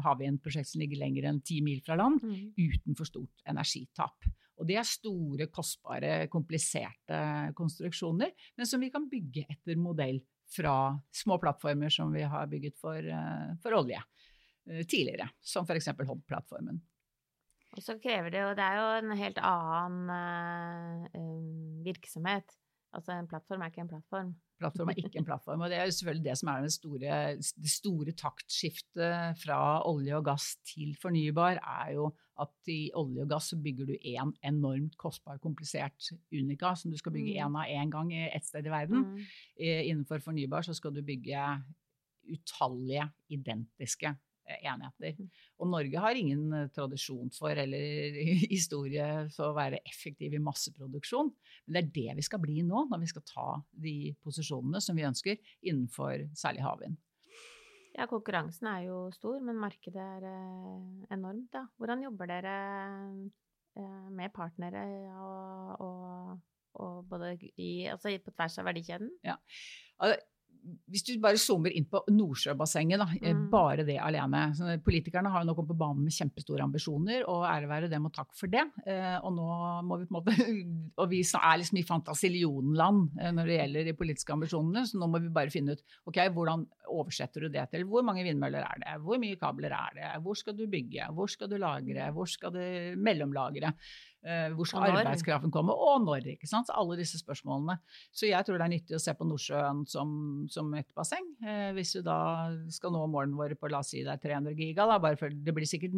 havvindprosjekt 0.05 0.75
som 0.75 0.85
ligger 0.85 1.01
lenger 1.01 1.31
enn 1.31 1.41
ti 1.47 1.63
mil 1.65 1.81
fra 1.87 1.97
land, 1.97 2.21
Mm. 2.21 2.53
uten 2.59 2.97
for 2.99 3.09
stort 3.09 3.43
energitap. 3.49 4.29
Og 4.61 4.69
det 4.69 4.77
er 4.77 4.85
store, 4.87 5.49
kostbare, 5.53 6.27
kompliserte 6.33 7.21
konstruksjoner, 7.57 8.35
men 8.59 8.69
som 8.69 8.83
vi 8.83 8.91
kan 8.93 9.09
bygge 9.09 9.47
etter 9.49 9.81
modell 9.81 10.21
fra 10.51 10.93
små 11.15 11.39
plattformer 11.41 11.93
som 11.95 12.13
vi 12.13 12.23
har 12.27 12.47
bygget 12.51 12.77
for, 12.79 12.99
eh, 12.99 13.57
for 13.63 13.79
olje 13.79 14.01
eh, 14.69 14.85
tidligere, 14.85 15.31
som 15.41 15.65
f.eks. 15.65 15.93
Hod-plattformen. 15.97 16.81
Og 17.71 17.85
så 17.87 17.95
krever 18.03 18.35
det 18.35 18.41
jo 18.43 18.55
Det 18.59 18.65
er 18.67 18.79
jo 18.81 18.87
en 18.99 19.13
helt 19.19 19.39
annen 19.47 20.11
eh, 21.15 21.21
virksomhet. 21.87 22.57
Altså, 22.93 23.13
en 23.15 23.29
plattform 23.31 23.61
er 23.63 23.71
ikke 23.71 23.81
en 23.85 23.89
plattform. 23.89 24.31
Plattform 24.59 24.89
er 24.91 24.99
ikke 24.99 25.19
en 25.21 25.25
plattform. 25.25 25.61
Og 25.61 25.71
det 25.71 25.77
er 25.79 25.85
jo 25.87 25.91
selvfølgelig 25.95 26.25
det 26.25 26.39
som 26.39 26.49
er 26.49 26.61
det 26.65 26.73
store, 26.75 27.13
det 27.39 27.71
store 27.71 28.13
taktskiftet 28.19 29.39
fra 29.45 29.59
olje 29.89 30.17
og 30.17 30.25
gass 30.27 30.57
til 30.67 30.97
fornybar, 31.01 31.61
er 31.63 31.93
jo 31.95 32.09
at 32.41 32.71
i 32.73 32.91
olje 32.97 33.23
og 33.23 33.29
gass 33.31 33.51
så 33.53 33.57
bygger 33.63 33.87
du 33.87 33.93
én 33.95 34.19
en 34.27 34.35
enormt 34.55 34.97
kostbar, 34.99 35.39
komplisert 35.39 36.11
unika 36.33 36.75
som 36.75 36.91
du 36.91 36.97
skal 36.99 37.13
bygge 37.13 37.37
én 37.39 37.49
Mm. 37.49 37.57
av 37.57 37.67
én 37.69 37.91
gang 37.91 38.13
i 38.13 38.29
ett 38.35 38.45
sted 38.45 38.67
i 38.67 38.71
verden. 38.71 39.05
Mm. 39.05 39.19
Eh, 39.61 39.89
Innenfor 39.89 40.19
fornybar 40.19 40.63
så 40.63 40.75
skal 40.75 40.93
du 40.95 41.03
bygge 41.03 41.63
utallige 42.31 43.09
identiske 43.31 44.17
enheter. 44.59 45.19
Og 45.61 45.71
Norge 45.71 46.03
har 46.03 46.19
ingen 46.19 46.55
eh, 46.57 46.71
tradisjon 46.75 47.31
for 47.35 47.57
eller 47.63 48.19
historie 48.55 49.07
for 49.35 49.51
å 49.51 49.57
være 49.57 49.83
effektiv 49.89 50.35
i 50.37 50.43
masseproduksjon. 50.43 51.31
Men 51.67 51.77
det 51.77 51.83
er 51.83 51.93
det 51.99 52.19
vi 52.21 52.27
skal 52.27 52.43
bli 52.43 52.65
nå, 52.67 52.87
når 52.91 53.05
vi 53.05 53.13
skal 53.13 53.27
ta 53.29 53.47
de 53.87 53.95
posisjonene 54.25 54.83
som 54.85 54.99
vi 54.99 55.07
ønsker 55.09 55.55
innenfor 55.61 56.27
særlig 56.39 56.65
havvind. 56.67 56.99
Ja, 57.97 58.07
konkurransen 58.11 58.69
er 58.71 58.85
jo 58.87 58.99
stor, 59.15 59.41
men 59.45 59.59
markedet 59.61 60.01
er 60.01 60.27
eh, 60.29 61.07
enormt, 61.17 61.51
da. 61.55 61.67
Hvordan 61.81 62.05
jobber 62.07 62.31
dere 62.31 62.57
eh, 63.77 64.11
med 64.15 64.31
partnere 64.35 64.85
og, 65.21 65.87
og, 65.87 66.37
og 66.81 67.01
både 67.11 67.35
i, 67.57 67.89
altså 67.91 68.15
på 68.23 68.35
tvers 68.37 68.61
av 68.63 68.71
verdikjeden? 68.71 69.11
Altså, 69.27 70.21
hvis 70.91 71.05
du 71.07 71.13
bare 71.23 71.39
zoomer 71.41 71.73
inn 71.77 71.87
på 71.91 72.03
Nordsjøbassenget, 72.11 72.99
da, 72.99 73.07
eh, 73.21 73.35
Mm. 73.35 73.51
bare 73.51 73.85
det 73.87 73.99
alene. 73.99 74.55
Så 74.55 74.65
politikerne 74.83 75.31
har 75.31 75.43
jo 75.45 75.49
nå 75.51 75.55
kommet 75.57 75.71
på 75.71 75.79
banen 75.79 76.05
med 76.05 76.13
kjempestore 76.13 76.63
ambisjoner, 76.63 77.25
og 77.29 77.45
ære 77.47 77.69
være 77.69 77.91
dem 77.91 78.07
og 78.07 78.13
takk 78.13 78.35
for 78.35 78.47
det. 78.49 78.65
Eh, 78.87 79.19
og 79.23 79.33
nå 79.33 79.49
må 79.87 79.99
vi 80.01 80.07
på 80.07 80.17
en 80.17 80.21
måte 80.21 80.35
Og 81.01 81.09
vi 81.09 81.21
er 81.21 81.59
liksom 81.59 81.79
i 81.79 81.87
fantasillionland 81.87 83.19
eh, 83.21 83.31
når 83.33 83.47
det 83.47 83.59
gjelder 83.61 83.85
de 83.85 83.97
politiske 83.97 84.33
ambisjonene, 84.35 84.85
så 84.87 84.99
nå 85.01 85.09
må 85.11 85.21
vi 85.23 85.29
bare 85.33 85.51
finne 85.51 85.73
ut 85.73 85.83
ok, 86.07 86.19
hvordan 86.35 86.67
oversetter 86.91 87.41
du 87.47 87.49
det 87.49 87.69
til? 87.71 87.85
Hvor 87.87 88.03
mange 88.05 88.25
vindmøller 88.27 88.65
er 88.67 88.79
det? 88.83 88.97
Hvor 89.05 89.19
mye 89.23 89.39
kabler 89.41 89.73
er 89.73 89.95
det? 89.95 90.23
Hvor 90.25 90.37
skal 90.37 90.57
du 90.59 90.67
bygge? 90.67 91.07
Hvor 91.15 91.31
skal 91.31 91.49
du 91.49 91.57
lagre? 91.57 92.11
Hvor 92.13 92.29
skal 92.29 92.51
du 92.53 92.61
mellomlagre? 93.01 93.73
Eh, 94.21 94.51
hvor 94.53 94.69
skal 94.69 94.99
arbeidskraften 94.99 95.53
komme? 95.53 95.73
Og 95.73 96.03
når? 96.05 96.27
ikke 96.35 96.49
sant? 96.49 96.69
Så 96.69 96.75
alle 96.77 96.99
disse 96.99 97.17
spørsmålene. 97.23 97.79
Så 98.13 98.29
jeg 98.29 98.45
tror 98.45 98.59
det 98.61 98.67
er 98.67 98.73
nyttig 98.75 98.97
å 98.99 99.01
se 99.01 99.15
på 99.17 99.25
Nordsjøen 99.25 99.81
som, 99.89 100.11
som 100.53 100.69
et 100.77 100.89
basseng. 100.97 101.25
Eh, 101.41 101.71
hvis 101.77 101.95
du 101.97 102.03
da 102.05 102.19
skal 102.73 102.93
nå 102.93 103.07
målene 103.09 103.39
våre 103.39 103.57
på 103.57 103.71
la 103.73 103.81
oss 103.81 103.95
si 103.95 104.03
det 104.05 104.13
er 104.13 104.21
300 104.21 104.53
giga, 104.59 104.85
da, 104.91 104.99
bare 105.01 105.17
for 105.21 105.33
det 105.33 105.55
blir 105.57 105.69
sikkert 105.69 105.97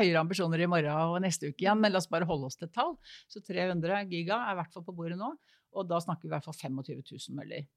høyere 0.00 0.24
ambisjoner 0.24 0.64
i 0.64 0.70
morgen 0.70 1.14
og 1.14 1.20
neste 1.22 1.52
uke 1.52 1.62
igjen, 1.62 1.78
men 1.82 1.94
la 1.94 2.02
oss 2.02 2.10
bare 2.10 2.26
holde 2.26 2.50
oss 2.50 2.58
til 2.58 2.66
et 2.66 2.74
tall. 2.74 2.96
Så 3.30 3.44
300 3.46 4.02
giga 4.10 4.40
er 4.42 4.56
i 4.56 4.60
hvert 4.62 4.74
fall 4.74 4.86
på 4.88 4.96
bordet 4.98 5.20
nå, 5.20 5.30
og 5.76 5.86
da 5.86 6.02
snakker 6.02 6.26
vi 6.26 6.32
i 6.32 6.34
hvert 6.34 6.48
fall 6.48 6.58
25 6.58 6.82
000 7.14 7.38
møller. 7.38 7.70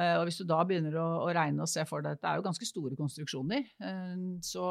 Eh, 0.00 0.14
og 0.16 0.24
hvis 0.30 0.40
du 0.40 0.48
da 0.48 0.62
begynner 0.64 0.96
å, 0.96 1.06
å 1.26 1.28
regne 1.36 1.68
og 1.68 1.70
se 1.70 1.84
for 1.88 2.00
deg 2.00 2.16
at 2.16 2.24
det 2.24 2.32
er 2.32 2.40
jo 2.40 2.48
ganske 2.48 2.72
store 2.72 2.96
konstruksjoner, 2.96 3.68
så 4.44 4.66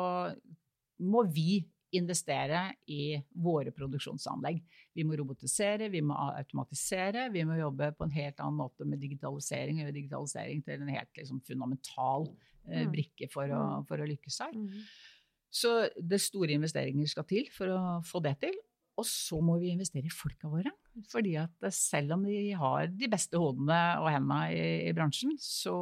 må 1.03 1.23
vi 1.29 1.61
investere 1.93 2.73
i 2.89 3.15
våre 3.45 3.71
produksjonsanlegg. 3.75 4.59
Vi 4.95 5.05
må 5.05 5.15
robotisere, 5.19 5.89
vi 5.93 6.01
må 6.01 6.15
automatisere, 6.37 7.27
vi 7.33 7.43
må 7.47 7.57
jobbe 7.59 7.91
på 7.97 8.07
en 8.07 8.15
helt 8.17 8.39
annen 8.41 8.59
måte 8.61 8.85
med 8.85 8.99
digitalisering. 9.03 9.79
Gjøre 9.83 9.95
digitalisering 9.95 10.63
til 10.65 10.81
en 10.81 10.93
helt 10.95 11.13
liksom, 11.17 11.41
fundamental 11.47 12.27
eh, 12.67 12.85
Mm. 12.85 12.91
brikke 12.93 13.29
for 13.31 13.43
å, 13.47 13.63
Mm. 13.81 13.87
for 13.87 13.97
å 13.97 14.07
lykkes 14.07 14.39
her. 14.39 14.53
Mm. 14.53 14.83
Så 15.53 15.89
det 16.01 16.21
store 16.21 16.55
investeringer 16.55 17.07
skal 17.07 17.23
til 17.29 17.45
for 17.51 17.67
å 17.67 18.03
få 18.03 18.21
det 18.23 18.39
til. 18.39 18.53
Og 18.97 19.05
så 19.05 19.39
må 19.41 19.59
vi 19.59 19.71
investere 19.73 20.05
i 20.05 20.13
folka 20.13 20.47
våre. 20.47 20.69
Fordi 21.09 21.35
at 21.41 21.49
selv 21.73 22.13
om 22.13 22.23
de 22.23 22.51
har 22.53 22.87
de 22.87 23.07
beste 23.09 23.33
hodene 23.41 23.99
og 23.99 24.09
hendene 24.13 24.51
i, 24.53 24.89
i 24.89 24.93
bransjen, 24.93 25.33
så, 25.41 25.73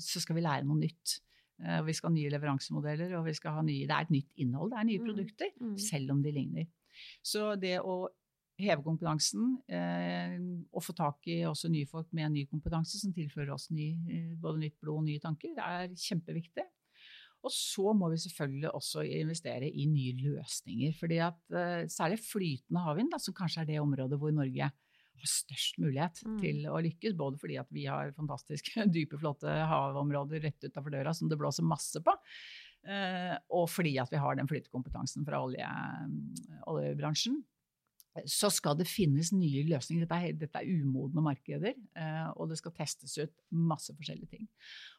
så 0.00 0.20
skal 0.22 0.36
vi 0.38 0.44
lære 0.44 0.64
noe 0.64 0.80
nytt. 0.80 1.18
Eh, 1.62 1.82
Vi 1.86 1.92
skal 1.92 2.10
ha 2.10 2.14
nye 2.14 2.30
leveransemodeller, 2.30 3.14
og 3.18 3.24
vi 3.26 3.34
skal 3.34 3.52
ha 3.52 3.62
nye, 3.62 3.86
det 3.86 3.90
er 3.94 4.00
et 4.08 4.10
nytt 4.10 4.32
innhold, 4.42 4.70
det 4.70 4.78
er 4.80 4.84
nye 4.84 4.98
Mm. 4.98 5.06
produkter, 5.06 5.50
Mm. 5.60 5.78
selv 5.78 6.10
om 6.10 6.22
de 6.22 6.32
ligner. 6.32 6.66
Så 7.22 7.58
det 7.60 7.78
å 7.80 8.08
heve 8.58 8.82
kompetansen 8.84 9.58
eh, 9.68 10.38
og 10.72 10.82
få 10.82 10.94
tak 10.94 11.26
i 11.26 11.42
også 11.42 11.68
nye 11.70 11.86
folk 11.86 12.06
med 12.12 12.30
ny 12.32 12.44
kompetanse 12.46 12.98
som 13.00 13.12
tilfører 13.12 13.52
oss 13.52 13.68
ny, 13.70 13.88
eh, 14.10 14.34
både 14.36 14.58
nytt 14.60 14.80
blod 14.80 14.98
og 14.98 15.04
nye 15.04 15.18
tanker, 15.18 15.54
det 15.54 15.64
er 15.64 15.88
kjempeviktig. 15.88 16.62
Og 17.44 17.50
så 17.50 17.92
må 17.94 18.08
vi 18.10 18.16
selvfølgelig 18.16 18.70
også 18.72 19.02
investere 19.04 19.68
i 19.70 19.84
nye 19.86 20.12
løsninger. 20.14 20.94
fordi 20.96 21.18
at 21.18 21.34
eh, 21.52 21.86
Særlig 21.86 22.18
flytende 22.20 22.80
havvind, 22.82 23.12
som 23.20 23.34
kanskje 23.34 23.60
er 23.62 23.66
det 23.66 23.80
området 23.80 24.18
hvor 24.18 24.32
Norge 24.32 24.70
har 25.22 25.30
størst 25.30 25.78
mulighet 25.78 26.22
Mm. 26.26 26.38
til 26.40 26.66
å 26.66 26.80
lykkes. 26.82 27.14
Både 27.16 27.38
fordi 27.38 27.58
at 27.60 27.70
vi 27.70 27.84
har 27.86 28.12
fantastisk 28.16 28.72
dype, 28.94 29.18
flotte 29.20 29.46
havområder 29.70 30.40
rett 30.42 30.64
utafor 30.68 30.90
døra 30.90 31.14
som 31.14 31.28
det 31.28 31.38
blåser 31.38 31.62
masse 31.66 32.00
på. 32.02 32.14
eh, 32.86 33.36
og 33.50 33.68
fordi 33.70 33.98
at 33.98 34.10
vi 34.12 34.16
har 34.20 34.36
den 34.36 34.46
flytekompetansen 34.50 35.24
fra 35.24 35.40
olje, 35.46 35.64
oljebransjen. 36.68 37.42
Så 38.30 38.46
skal 38.54 38.76
det 38.78 38.86
finnes 38.86 39.32
nye 39.34 39.64
løsninger. 39.66 40.04
Dette 40.06 40.18
er, 40.28 40.34
dette 40.38 40.60
er 40.60 40.68
umodne 40.70 41.22
markeder, 41.24 41.74
eh, 41.98 42.28
og 42.38 42.50
det 42.52 42.60
skal 42.60 42.74
testes 42.76 43.16
ut 43.18 43.32
masse 43.50 43.90
forskjellige 43.96 44.36
ting. 44.36 44.44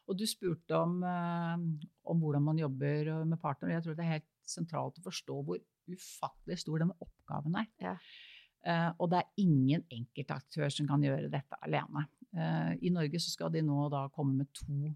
Og 0.06 0.18
du 0.20 0.26
spurte 0.28 0.76
om, 0.76 0.98
eh, 1.02 1.56
om 2.04 2.20
hvordan 2.20 2.44
man 2.44 2.58
jobber 2.60 3.24
med 3.24 3.40
partnere. 3.40 3.78
Jeg 3.78 3.84
tror 3.86 3.96
det 3.96 4.04
er 4.04 4.14
helt 4.18 4.28
sentralt 4.46 4.98
å 5.00 5.06
forstå 5.06 5.38
hvor 5.46 5.62
ufattelig 5.88 6.58
stor 6.60 6.82
denne 6.82 6.98
oppgaven 7.00 7.56
er. 7.62 7.66
Ja. 7.80 7.96
Eh, 8.66 8.90
og 8.98 9.10
det 9.12 9.22
er 9.22 9.42
ingen 9.44 9.84
enkeltaktør 9.94 10.70
som 10.74 10.88
kan 10.90 11.02
gjøre 11.04 11.30
dette 11.30 11.58
alene. 11.62 12.06
Eh, 12.34 12.72
I 12.82 12.90
Norge 12.94 13.20
så 13.22 13.30
skal 13.30 13.52
de 13.54 13.62
nå 13.62 13.88
da 13.92 14.08
komme 14.14 14.40
med 14.40 14.48
to, 14.58 14.90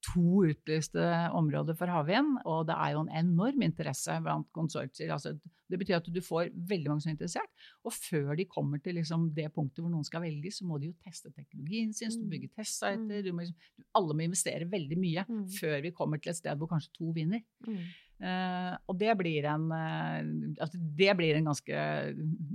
to 0.00 0.46
utlyste 0.48 1.04
områder 1.36 1.76
for 1.76 1.92
havvind, 1.92 2.38
og 2.48 2.66
det 2.70 2.76
er 2.80 2.94
jo 2.94 3.02
en 3.04 3.12
enorm 3.20 3.62
interesse 3.66 4.16
blant 4.24 4.48
konsortier. 4.56 5.12
Altså, 5.12 5.34
det 5.70 5.78
betyr 5.78 5.98
at 6.00 6.08
du 6.08 6.18
får 6.24 6.48
veldig 6.54 6.88
mange 6.88 7.04
som 7.04 7.12
er 7.12 7.18
interessert, 7.18 7.52
og 7.84 7.92
før 7.92 8.32
de 8.40 8.48
kommer 8.48 8.80
til 8.82 8.96
liksom 8.96 9.28
det 9.36 9.50
punktet 9.54 9.84
hvor 9.84 9.92
noen 9.92 10.06
skal 10.08 10.24
velge, 10.24 10.50
så 10.56 10.64
må 10.66 10.80
de 10.80 10.88
jo 10.88 10.96
teste 11.04 11.30
teknologien 11.36 11.92
sin, 11.94 12.10
Mm. 12.10 12.30
bygge 12.32 12.48
testsiter, 12.56 12.96
Mm. 13.22 13.38
liksom- 13.38 13.54
alle 13.94 14.14
må 14.14 14.24
investere 14.24 14.64
veldig 14.70 14.98
mye 14.98 15.26
Mm. 15.28 15.46
før 15.60 15.82
vi 15.82 15.90
kommer 15.92 16.16
til 16.22 16.30
et 16.30 16.36
sted 16.36 16.56
hvor 16.56 16.66
kanskje 16.66 16.92
to 16.96 17.12
vinner. 17.12 17.42
Mm. 17.68 17.84
Eh, 18.20 18.72
og 18.84 18.98
det 19.00 19.14
blir, 19.16 19.46
en, 19.48 19.70
uh, 19.72 20.18
altså 20.60 20.76
det 20.76 21.14
blir 21.16 21.38
en 21.38 21.46
ganske 21.48 21.84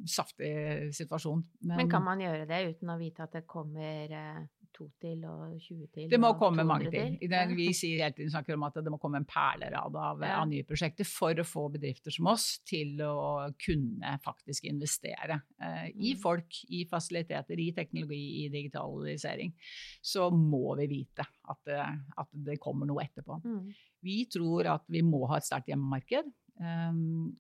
saftig 0.05 0.51
situasjon. 0.93 1.41
Men 1.71 1.89
kan 1.89 2.05
man 2.05 2.21
gjøre 2.21 2.45
det 2.49 2.59
uten 2.75 2.91
å 2.93 2.99
vite 2.99 3.25
at 3.25 3.33
det 3.39 3.47
kommer 3.49 4.13
eh, 4.13 4.43
to 4.75 4.85
til 5.01 5.23
og 5.25 5.55
20 5.63 5.87
til? 5.95 6.09
det 6.11 6.19
må 6.19 6.33
komme 6.39 6.61
200 6.63 6.67
mange 6.67 6.91
til. 6.91 7.15
til. 7.19 7.29
det, 7.31 7.41
vi 7.57 7.67
sier 7.73 8.03
hele 8.03 8.15
tiden 8.17 8.31
snakker 8.33 8.57
om 8.57 8.65
at 8.67 8.77
det 8.83 8.91
må 8.93 8.99
komme 9.01 9.21
en 9.21 9.27
perlerad 9.29 9.95
av, 9.95 10.21
Ja. 10.21 10.41
av 10.41 10.47
nye 10.51 10.65
prosjekter 10.67 11.07
for 11.07 11.33
å 11.33 11.45
få 11.47 11.65
bedrifter 11.73 12.11
som 12.13 12.27
oss 12.27 12.59
til 12.67 12.99
å 13.05 13.47
kunne 13.61 14.15
faktisk 14.25 14.67
investere 14.69 15.41
eh, 15.61 15.87
i 15.95 16.13
Mm. 16.15 16.19
folk, 16.21 16.59
i 16.69 16.83
fasiliteter, 16.85 17.59
i 17.59 17.71
teknologi, 17.71 18.45
i 18.45 18.49
digitalisering. 18.53 19.53
Så 20.03 20.29
må 20.31 20.75
vi 20.77 20.87
vite 20.87 21.25
at 21.49 21.57
det, 21.65 21.79
at 22.17 22.27
det 22.33 22.59
kommer 22.59 22.85
noe 22.85 23.03
etterpå. 23.03 23.41
Mm. 23.43 23.73
Vi 24.03 24.25
tror 24.29 24.67
at 24.75 24.83
vi 24.91 25.01
må 25.01 25.25
ha 25.27 25.37
et 25.37 25.43
sterkt 25.47 25.67
hjemmemarked 25.71 26.27
um, 26.59 27.35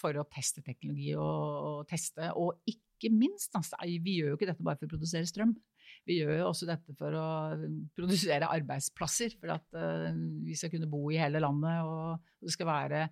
for 0.00 0.16
å 0.16 0.24
teste 0.32 0.62
teknologi 0.64 1.14
og, 1.14 1.80
og 1.80 1.88
teste. 1.88 2.30
Og 2.36 2.60
ikke 2.68 3.10
minst, 3.12 3.52
altså, 3.56 3.76
vi 3.84 4.18
gjør 4.20 4.32
jo 4.34 4.36
ikke 4.38 4.48
dette 4.50 4.64
bare 4.64 4.76
for 4.80 4.88
å 4.88 4.94
produsere 4.94 5.28
strøm. 5.28 5.54
Vi 6.10 6.16
gjør 6.18 6.40
jo 6.40 6.46
også 6.50 6.66
dette 6.66 6.94
for 6.98 7.14
å 7.14 7.26
produsere 7.94 8.48
arbeidsplasser. 8.50 9.36
For 9.38 9.54
at 9.54 9.78
uh, 9.78 10.10
vi 10.42 10.56
skal 10.58 10.72
kunne 10.74 10.90
bo 10.90 11.04
i 11.14 11.20
hele 11.22 11.42
landet, 11.42 11.84
og 11.86 12.18
det 12.42 12.54
skal 12.56 12.66
være 12.70 13.04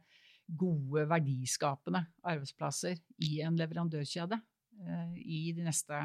gode, 0.58 1.04
verdiskapende 1.10 2.00
arbeidsplasser 2.26 2.98
i 3.28 3.36
en 3.46 3.58
leverandørkjede 3.60 4.38
uh, 4.40 5.12
i 5.14 5.52
de 5.54 5.66
neste 5.68 6.00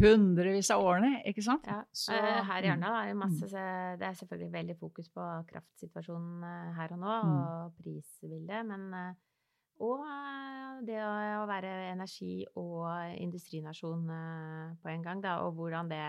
hundrevis 0.00 0.70
av 0.72 0.80
årene, 0.86 1.18
ikke 1.28 1.42
sant? 1.44 1.66
Ja. 1.68 1.82
Så- 1.92 2.14
Eh, 2.14 2.44
her 2.46 2.62
i 2.62 2.68
mm. 2.68 2.70
Arendal 2.70 2.94
er 3.02 3.06
det 3.08 3.16
masse 3.16 3.48
Det 3.50 4.06
er 4.06 4.14
selvfølgelig 4.14 4.52
veldig 4.52 4.76
fokus 4.78 5.08
på 5.08 5.20
kraftsituasjonen 5.50 6.44
eh, 6.44 6.72
her 6.78 6.92
og 6.92 6.98
nå, 7.02 7.16
Mm. 7.24 7.34
og 7.36 7.74
prisbildet, 7.82 8.66
men 8.66 8.94
eh, 8.94 9.14
og 9.80 10.04
eh, 10.04 10.80
det 10.86 10.98
å 11.04 11.46
være 11.48 11.70
energi- 11.90 12.46
og 12.60 12.88
industrinasjon 13.20 14.12
eh, 14.16 14.76
på 14.82 14.92
en 14.92 15.06
gang, 15.06 15.22
da, 15.24 15.38
og 15.46 15.56
hvordan 15.58 15.90
det 15.92 16.04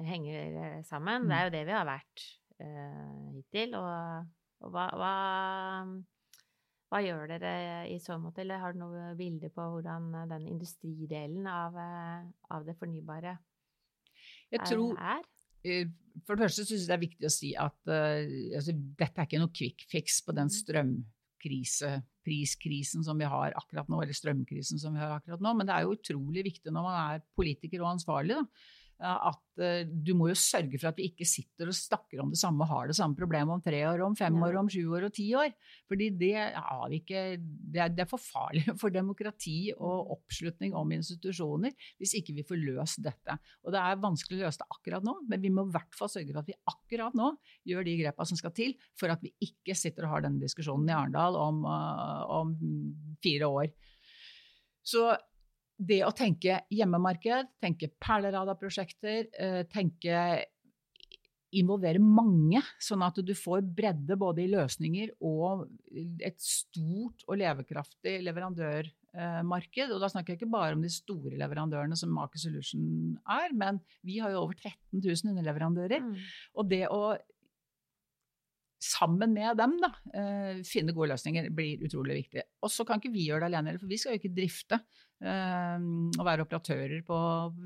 henger 0.00 0.60
eh, 0.64 0.78
sammen. 0.88 1.28
Det 1.28 1.36
er 1.36 1.48
jo 1.48 1.54
det 1.56 1.64
vi 1.68 1.76
har 1.76 1.88
vært 1.88 2.24
uh, 2.62 3.26
hittil. 3.34 3.76
Og, 3.76 4.30
og 4.64 4.72
hva, 4.72 4.86
hva, 4.96 5.14
hva 6.92 7.02
gjør 7.04 7.34
dere 7.34 7.52
i 7.92 7.98
så 8.02 8.16
måte, 8.20 8.44
eller 8.44 8.62
har 8.62 8.76
du 8.76 8.82
noe 8.82 9.12
bilde 9.18 9.52
på 9.52 9.66
hvordan 9.74 10.12
den 10.30 10.48
industridelen 10.54 11.48
av, 11.50 11.76
av 12.52 12.64
det 12.68 12.76
fornybare 12.80 13.36
tror 14.66 14.96
er? 14.98 15.24
For 16.26 16.34
det 16.34 16.48
første 16.48 16.64
syns 16.64 16.82
jeg 16.82 16.88
det 16.88 16.96
er 16.96 17.04
viktig 17.04 17.28
å 17.28 17.32
si 17.32 17.50
at 17.60 17.92
uh, 17.92 18.24
altså, 18.56 18.74
dette 18.74 19.20
er 19.20 19.28
ikke 19.28 19.40
noe 19.42 19.52
quick 19.56 19.84
fix 19.92 20.20
på 20.24 20.36
den 20.36 20.52
strømkrise, 21.40 22.02
priskrisen 22.24 23.04
som 23.04 23.18
vi 23.18 23.24
har 23.24 23.54
akkurat 23.56 23.88
nå, 23.88 24.02
eller 24.02 24.12
strømkrisen 24.12 24.78
som 24.78 24.94
vi 24.94 25.00
har 25.00 25.18
akkurat 25.18 25.40
nå. 25.40 25.54
Men 25.56 25.66
det 25.66 25.74
er 25.74 25.82
jo 25.86 25.96
utrolig 25.96 26.44
viktig 26.44 26.72
når 26.72 26.84
man 26.84 27.14
er 27.16 27.24
politiker 27.36 27.80
og 27.82 27.94
ansvarlig, 27.94 28.36
da, 28.36 28.44
at 29.00 29.62
eh, 29.64 29.88
du 29.88 30.12
må 30.16 30.28
jo 30.28 30.36
sørge 30.36 30.76
for 30.76 30.90
at 30.90 30.98
vi 31.00 31.08
ikke 31.08 31.26
sitter 31.28 31.70
og 31.70 31.76
snakker 31.76 32.20
om 32.20 32.32
det 32.32 32.40
samme 32.40 32.66
og 32.66 32.70
har 32.72 32.90
det 32.90 32.96
samme 32.98 33.16
problemet 33.16 33.54
om 33.54 33.62
tre 33.64 33.80
år, 33.88 34.02
om 34.04 34.16
fem 34.18 34.36
år, 34.44 34.58
om 34.60 34.68
sju 34.72 34.82
år 34.96 35.06
og 35.08 35.14
ti 35.16 35.26
år. 35.38 35.54
Fordi 35.88 36.10
det 36.20 36.34
har 36.36 36.84
vi 36.92 37.00
ikke 37.00 37.22
Det 37.40 37.80
er, 37.80 37.92
det 37.94 38.04
er 38.04 38.10
for 38.10 38.20
farlig 38.20 38.64
for 38.82 38.92
demokrati 38.92 39.72
og 39.76 40.12
oppslutning 40.16 40.76
om 40.76 40.92
institusjoner 40.96 41.72
hvis 42.00 42.16
ikke 42.20 42.36
vi 42.36 42.46
får 42.46 42.60
løst 42.60 43.02
dette. 43.04 43.38
Og 43.64 43.72
det 43.74 43.80
er 43.80 44.02
vanskelig 44.04 44.40
å 44.40 44.44
løse 44.44 44.60
det 44.60 44.68
akkurat 44.76 45.06
nå, 45.06 45.16
men 45.30 45.44
vi 45.44 45.52
må 45.54 45.64
i 45.66 45.74
hvert 45.74 45.96
fall 45.96 46.12
sørge 46.12 46.34
for 46.34 46.42
at 46.42 46.50
vi 46.50 46.58
akkurat 46.74 47.16
nå 47.16 47.32
gjør 47.68 47.86
de 47.88 47.96
grepa 48.02 48.26
som 48.28 48.38
skal 48.40 48.54
til 48.56 48.76
for 48.98 49.12
at 49.12 49.22
vi 49.24 49.32
ikke 49.44 49.76
sitter 49.78 50.06
og 50.06 50.16
har 50.16 50.26
denne 50.26 50.42
diskusjonen 50.42 50.90
i 50.90 50.96
Arendal 50.96 51.38
om, 51.40 51.64
uh, 51.64 52.26
om 52.40 52.52
fire 53.24 53.48
år. 53.48 53.72
Så 54.84 55.08
det 55.80 56.02
å 56.04 56.12
tenke 56.16 56.60
hjemmemarked, 56.72 57.54
tenke 57.62 57.88
perlerad 58.02 58.50
av 58.52 58.58
prosjekter, 58.60 59.28
eh, 59.32 59.62
tenke 59.72 60.44
involvere 61.56 61.98
mange, 61.98 62.60
sånn 62.78 63.02
at 63.02 63.18
du 63.26 63.32
får 63.34 63.64
bredde 63.74 64.16
både 64.18 64.44
i 64.44 64.50
løsninger 64.52 65.16
og 65.26 65.64
et 66.22 66.38
stort 66.38 67.24
og 67.26 67.40
levekraftig 67.40 68.20
leverandørmarked. 68.22 69.90
Og 69.90 69.98
da 70.02 70.10
snakker 70.12 70.34
jeg 70.34 70.40
ikke 70.40 70.52
bare 70.52 70.76
om 70.76 70.84
de 70.84 70.92
store 70.94 71.34
leverandørene 71.40 71.98
som 71.98 72.20
Aker 72.22 72.44
Solution 72.44 73.16
er, 73.26 73.50
men 73.56 73.80
vi 74.06 74.20
har 74.22 74.34
jo 74.34 74.44
over 74.44 74.54
13 74.60 75.00
000 75.00 75.32
underleverandører. 75.32 76.06
Mm. 76.06 76.14
Og 76.54 76.70
det 76.70 76.84
å 76.86 77.02
sammen 78.80 79.34
med 79.36 79.58
dem 79.60 79.76
da, 79.82 79.90
uh, 80.16 80.60
finne 80.64 80.94
gode 80.96 81.12
løsninger 81.12 81.50
blir 81.54 81.82
utrolig 81.84 82.22
viktig. 82.22 82.44
Og 82.64 82.72
så 82.72 82.86
kan 82.88 83.00
ikke 83.00 83.12
vi 83.12 83.26
gjøre 83.28 83.44
det 83.44 83.50
alene, 83.50 83.76
for 83.78 83.90
vi 83.90 83.98
skal 84.00 84.14
jo 84.14 84.20
ikke 84.20 84.32
drifte 84.38 84.78
uh, 84.80 85.76
og 86.16 86.22
være 86.24 86.46
operatører 86.46 87.04
på 87.06 87.18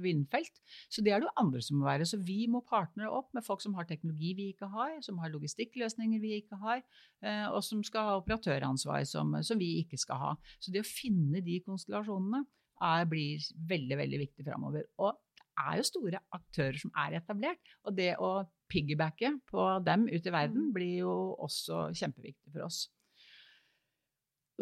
vindfelt. 0.02 0.58
Så 0.90 1.04
det 1.06 1.14
er 1.14 1.22
det 1.22 1.28
jo 1.28 1.36
andre 1.44 1.62
som 1.64 1.78
må 1.78 1.86
være. 1.86 2.08
Så 2.10 2.18
vi 2.18 2.40
må 2.50 2.64
partnere 2.66 3.12
opp 3.14 3.30
med 3.36 3.46
folk 3.46 3.62
som 3.62 3.76
har 3.78 3.86
teknologi 3.88 4.34
vi 4.38 4.50
ikke 4.54 4.68
har, 4.74 4.96
som 5.06 5.22
har 5.22 5.32
logistikkløsninger 5.34 6.22
vi 6.22 6.34
ikke 6.40 6.58
har, 6.64 6.82
uh, 7.26 7.46
og 7.54 7.62
som 7.66 7.84
skal 7.86 8.10
ha 8.10 8.18
operatøransvar 8.18 9.06
som, 9.08 9.36
som, 9.46 9.62
vi 9.62 9.76
ikke 9.84 10.00
skal 10.00 10.20
ha. 10.20 10.34
Så 10.58 10.74
det 10.74 10.82
å 10.82 10.88
finne 10.88 11.44
de 11.46 11.60
konstellasjonene 11.62 12.42
er, 12.82 13.06
blir 13.06 13.46
veldig, 13.70 14.02
veldig 14.02 14.20
viktig 14.26 14.48
framover. 14.50 14.90
Og 14.98 15.14
det 15.54 15.62
er 15.62 15.78
jo 15.78 15.86
store 15.86 16.20
aktører 16.34 16.78
som 16.80 16.90
er 16.98 17.20
etablert. 17.20 17.74
Og 17.86 17.94
det 17.94 18.16
å 18.18 18.34
piggybacke 18.74 19.36
på 19.50 19.68
dem 19.86 20.08
ut 20.10 20.26
i 20.26 20.34
verden 20.34 20.68
mm. 20.68 20.74
blir 20.74 20.96
jo 21.04 21.14
også 21.46 21.86
kjempeviktig 21.94 22.50
for 22.50 22.66
oss. 22.66 22.84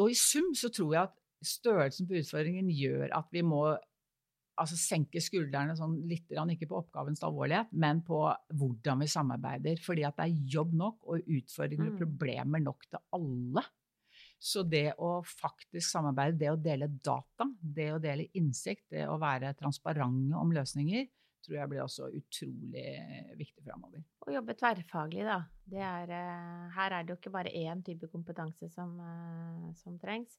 Og 0.00 0.12
i 0.12 0.16
sum 0.16 0.52
så 0.57 0.71
tror 0.73 0.95
jeg 0.95 1.09
at 1.09 1.19
størrelsen 1.42 2.09
på 2.09 2.21
utfordringen 2.21 2.71
gjør 2.73 3.11
at 3.16 3.33
vi 3.35 3.42
må 3.45 3.64
altså 4.61 4.76
senke 4.78 5.21
skuldrene 5.23 5.75
sånn 5.78 5.97
litt, 6.09 6.28
ikke 6.31 6.69
på 6.71 6.81
oppgavens 6.83 7.23
alvorlighet, 7.25 7.73
men 7.73 8.02
på 8.07 8.21
hvordan 8.59 9.02
vi 9.02 9.09
samarbeider. 9.11 9.81
Fordi 9.83 10.04
at 10.07 10.19
det 10.19 10.26
er 10.28 10.50
jobb 10.57 10.75
nok 10.78 11.09
og 11.09 11.31
utfordringer 11.38 11.88
og 11.88 11.97
mm. 11.97 12.02
problemer 12.02 12.62
nok 12.62 12.85
til 12.88 13.02
alle. 13.19 13.64
Så 14.42 14.64
det 14.66 14.88
å 14.99 15.21
faktisk 15.26 15.87
samarbeide, 15.87 16.38
det 16.40 16.50
å 16.50 16.61
dele 16.61 16.90
data, 16.92 17.47
det 17.62 17.88
å 17.95 18.00
dele 18.02 18.28
innsikt, 18.38 18.88
det 18.90 19.07
å 19.07 19.19
være 19.23 19.54
transparente 19.59 20.38
om 20.38 20.54
løsninger, 20.54 21.07
tror 21.44 21.56
jeg 21.58 21.70
blir 21.72 21.82
også 21.84 22.08
utrolig 22.12 22.87
viktig 23.38 23.64
framover. 23.66 24.04
Å 24.26 24.34
jobbe 24.37 24.56
tverrfaglig, 24.58 25.26
da. 25.28 25.40
Er, 25.72 26.12
uh, 26.12 26.64
her 26.76 26.96
er 26.96 27.04
det 27.04 27.14
jo 27.14 27.18
ikke 27.20 27.34
bare 27.34 27.52
én 27.56 27.82
type 27.87 28.08
kompetanse 28.12 28.70
som, 28.72 28.94
uh, 29.00 29.68
som 29.82 29.99
trengs. 30.02 30.38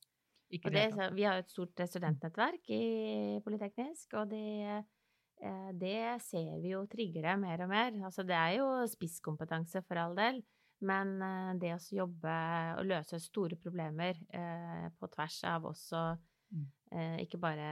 Det, 0.54 0.60
det, 0.70 0.90
vi 1.16 1.24
har 1.26 1.40
jo 1.40 1.44
et 1.46 1.54
stort 1.54 1.80
studentnettverk 1.90 2.68
i 2.76 2.84
Politeknisk, 3.46 4.14
og 4.20 4.34
det, 4.34 4.84
uh, 5.42 5.72
det 5.80 6.20
ser 6.26 6.60
vi 6.62 6.76
jo 6.76 6.84
trigger 6.92 7.30
det 7.32 7.38
mer 7.42 7.66
og 7.66 7.72
mer. 7.74 7.96
Altså, 8.06 8.28
det 8.28 8.38
er 8.38 8.60
jo 8.60 8.68
spisskompetanse 8.92 9.82
for 9.88 10.02
all 10.04 10.18
del. 10.20 10.44
Men 10.84 11.16
eh, 11.24 11.52
det 11.62 11.74
å 11.76 11.82
jobbe 12.04 12.36
og 12.80 12.88
løse 12.90 13.20
store 13.24 13.58
problemer 13.62 14.20
eh, 14.36 14.88
på 15.00 15.10
tvers 15.14 15.40
av 15.48 15.68
også 15.72 16.02
mm. 16.54 16.64
eh, 16.64 16.83
ikke 17.24 17.40
bare 17.42 17.68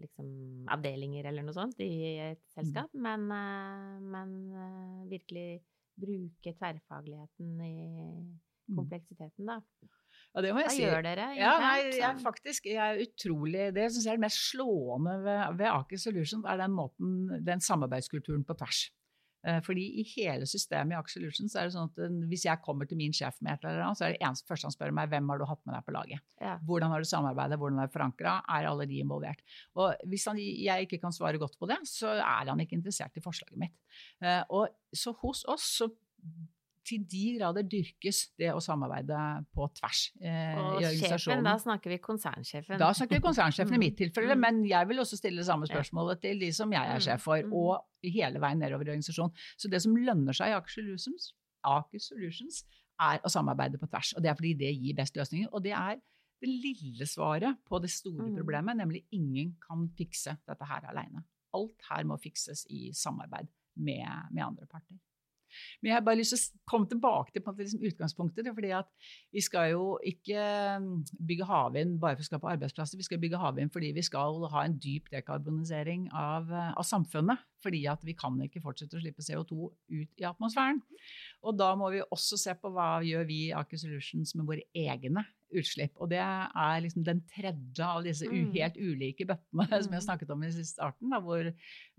liksom 0.00 0.28
avdelinger 0.72 1.28
eller 1.30 1.46
noe 1.46 1.56
sånt 1.56 1.80
i 1.84 1.90
et 2.30 2.40
mm. 2.40 2.50
selskap, 2.56 2.96
men, 3.06 3.26
eh, 3.32 4.00
men 4.14 4.34
eh, 4.52 5.04
virkelig 5.12 5.48
bruke 6.00 6.54
tverrfagligheten 6.58 7.52
i 7.64 7.74
mm. 7.76 8.74
kompleksiteten, 8.76 9.46
da. 9.48 9.60
Ja, 10.34 10.42
det 10.42 10.50
må 10.54 10.64
jeg 10.64 10.70
Hva 10.70 10.74
si. 10.74 10.82
gjør 10.82 11.04
dere? 11.06 11.28
Ja, 11.38 11.52
nei, 11.62 11.78
jeg, 11.94 12.18
faktisk, 12.22 12.66
jeg 12.66 12.82
er 12.82 13.02
utrolig, 13.04 13.68
Det 13.74 13.86
syns 13.92 14.08
jeg 14.08 14.16
er 14.16 14.18
det 14.18 14.26
mest 14.26 14.42
slående 14.50 15.14
ved, 15.22 15.42
ved 15.60 15.70
Aker 15.70 16.00
Solutions, 16.02 16.46
er 16.50 16.58
den 16.58 16.74
måten, 16.74 17.16
den 17.46 17.62
samarbeidskulturen 17.62 18.42
på 18.46 18.56
tvers. 18.58 18.88
Eh, 19.44 19.60
fordi 19.64 19.84
i 20.00 20.04
hele 20.14 20.46
systemet 20.48 20.94
i 20.94 20.98
Aker 20.98 21.12
Solutions 21.12 21.54
er 21.58 21.68
det 21.68 21.74
sånn 21.74 21.90
at 21.90 22.00
eh, 22.06 22.16
hvis 22.30 22.46
jeg 22.46 22.62
kommer 22.64 22.88
til 22.88 22.98
min 23.00 23.12
sjef 23.16 23.36
med 23.44 23.52
et 23.54 23.66
eller 23.66 23.84
annet, 23.84 24.00
så 24.00 24.06
er 24.06 24.14
det 24.14 24.22
eneste 24.24 24.48
første 24.48 24.70
han 24.70 24.76
spør 24.76 24.94
meg 24.96 25.10
hvem 25.12 25.28
har 25.32 25.40
du 25.40 25.46
hatt 25.50 25.62
med 25.66 25.76
deg 25.76 25.84
på 25.86 25.96
laget. 25.96 26.24
Ja. 26.40 26.54
Hvordan 26.64 26.94
har 26.94 27.04
du 27.04 27.10
samarbeidet, 27.10 27.60
hvordan 27.60 27.82
er 27.82 27.90
du 27.90 27.94
forankra, 27.94 28.38
er 28.56 28.70
alle 28.70 28.88
de 28.88 29.02
involvert. 29.04 29.44
Og 29.76 30.08
hvis 30.08 30.24
han, 30.30 30.40
jeg 30.40 30.88
ikke 30.88 31.02
kan 31.02 31.14
svare 31.14 31.40
godt 31.42 31.58
på 31.60 31.68
det, 31.68 31.82
så 31.90 32.16
er 32.16 32.50
han 32.50 32.64
ikke 32.64 32.78
interessert 32.78 33.20
i 33.20 33.24
forslaget 33.24 33.60
mitt. 33.60 33.76
Eh, 34.24 34.40
og 34.48 34.72
så 34.96 35.12
hos 35.20 35.44
oss 35.50 35.68
så 35.82 35.90
til 36.84 37.04
de 37.08 37.22
grader 37.38 37.66
dyrkes 37.68 38.20
det 38.40 38.50
å 38.54 38.60
samarbeide 38.62 39.18
på 39.54 39.66
tvers 39.78 40.02
eh, 40.20 40.54
og 40.58 40.82
i 40.82 40.86
organisasjonen. 40.88 41.20
Sjefen, 41.24 41.46
da 41.48 41.54
snakker 41.62 41.94
vi 41.94 41.98
konsernsjefen. 42.04 42.80
Da 42.80 42.90
snakker 42.96 43.18
vi 43.18 43.24
konsernsjefen 43.24 43.78
i 43.78 43.82
mitt 43.86 43.98
tilfelle, 44.02 44.36
mm. 44.36 44.44
men 44.44 44.62
jeg 44.68 44.90
vil 44.90 45.02
også 45.04 45.18
stille 45.20 45.42
det 45.42 45.48
samme 45.48 45.68
spørsmålet 45.70 46.22
til 46.24 46.40
de 46.44 46.52
som 46.56 46.72
jeg 46.74 46.92
er 46.94 47.00
mm. 47.00 47.06
sjef 47.08 47.26
for, 47.26 47.40
mm. 47.40 47.56
og 47.56 48.12
hele 48.14 48.42
veien 48.42 48.60
nedover 48.60 48.88
i 48.88 48.94
organisasjonen. 48.94 49.44
Så 49.56 49.72
det 49.72 49.82
som 49.84 49.96
lønner 49.96 50.36
seg 50.36 50.52
i 50.52 50.56
Aker 50.58 50.76
Solutions, 50.76 51.32
Aker 51.64 52.02
Solutions 52.02 52.64
er 53.02 53.22
å 53.24 53.32
samarbeide 53.32 53.80
på 53.80 53.88
tvers. 53.90 54.12
Og 54.14 54.24
det 54.24 54.30
er 54.30 54.38
fordi 54.38 54.54
det 54.60 54.74
gir 54.76 54.98
best 54.98 55.16
løsninger. 55.18 55.50
Og 55.52 55.64
det 55.64 55.74
er 55.76 55.98
det 56.44 56.50
lille 56.50 57.06
svaret 57.08 57.62
på 57.66 57.80
det 57.80 57.90
store 57.92 58.28
problemet, 58.36 58.76
nemlig 58.76 59.04
ingen 59.16 59.54
kan 59.62 59.86
fikse 59.96 60.36
dette 60.44 60.68
her 60.68 60.90
aleine. 60.90 61.24
Alt 61.54 61.86
her 61.88 62.06
må 62.08 62.18
fikses 62.20 62.66
i 62.74 62.90
samarbeid 62.94 63.48
med, 63.80 64.30
med 64.34 64.44
andre 64.44 64.66
parter. 64.70 64.98
Men 65.80 65.90
jeg 65.90 65.96
har 65.96 66.04
bare 66.06 66.20
lyst 66.20 66.34
til 66.34 66.40
å 66.40 66.70
komme 66.70 66.88
tilbake 66.90 67.34
til 67.34 67.44
liksom 67.60 67.86
utgangspunktet. 67.90 68.50
fordi 68.54 68.72
vi 69.32 69.44
skal 69.44 69.70
jo 69.72 69.98
ikke 70.04 70.44
mm, 70.80 70.90
bygge 71.28 71.48
havvind 71.48 71.98
bare 72.02 72.18
for 72.18 72.24
å 72.24 72.30
skape 72.30 72.52
arbeidsplasser. 72.54 73.00
Vi 73.00 73.08
skal 73.08 73.20
bygge 73.22 73.40
havvind 73.42 73.72
fordi 73.74 73.92
vi 73.96 74.04
skal 74.06 74.44
ha 74.52 74.64
en 74.64 74.78
dyp 74.78 75.10
dekarbonisering 75.12 76.08
av, 76.12 76.50
eh, 76.52 76.72
av 76.72 76.84
samfunnet. 76.88 77.44
Fordi 77.64 77.84
at 77.88 78.02
vi 78.04 78.12
kan 78.12 78.36
ikke 78.44 78.62
fortsette 78.64 78.98
å 78.98 79.00
slippe 79.00 79.24
CO2 79.24 79.70
ut 79.72 80.20
i 80.20 80.28
atmosfæren. 80.28 80.82
Og 81.44 81.56
da 81.58 81.70
må 81.78 81.90
vi 81.92 82.02
også 82.04 82.38
se 82.40 82.54
på 82.56 82.70
hva 82.72 82.98
gjør 83.04 83.26
vi 83.28 83.38
i 83.48 83.54
Aker 83.56 83.80
Solutions 83.80 84.34
med 84.38 84.48
våre 84.48 84.64
egne 84.74 85.24
utslipp. 85.54 85.94
Og 86.02 86.10
det 86.10 86.20
er 86.20 86.82
liksom 86.82 87.04
den 87.06 87.22
tredje 87.30 87.86
av 87.86 88.02
disse 88.06 88.28
mm. 88.30 88.50
helt 88.56 88.78
ulike 88.80 89.26
bøttene 89.28 89.68
mm. 89.68 89.76
som 89.86 89.96
jeg 89.96 90.06
snakket 90.06 90.34
om 90.34 90.44
i 90.46 90.50
starten, 90.56 91.12
da, 91.12 91.20
hvor, 91.24 91.50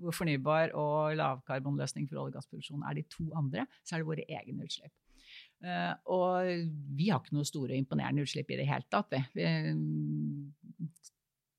hvor, 0.02 0.18
fornybar 0.18 0.76
og 0.78 1.16
lavkarbonløsning 1.22 2.10
for 2.10 2.24
olje- 2.24 2.36
og 2.36 2.40
gassproduksjon 2.40 2.86
er 2.90 3.00
de 3.00 3.08
to 3.12 3.30
andre. 3.38 3.68
Så 3.84 3.96
er 3.96 4.04
det 4.04 4.12
våre 4.12 4.28
egne 4.28 4.68
utslipp. 4.68 4.94
Uh, 5.66 5.94
og 6.12 6.66
vi 6.98 7.10
har 7.10 7.22
ikke 7.24 7.36
noe 7.38 7.48
store 7.48 7.74
og 7.74 7.80
imponerende 7.80 8.26
utslipp 8.26 8.52
i 8.52 8.60
det 8.60 8.68
hele 8.70 8.86
tatt. 8.92 9.14
Vi. 9.36 9.48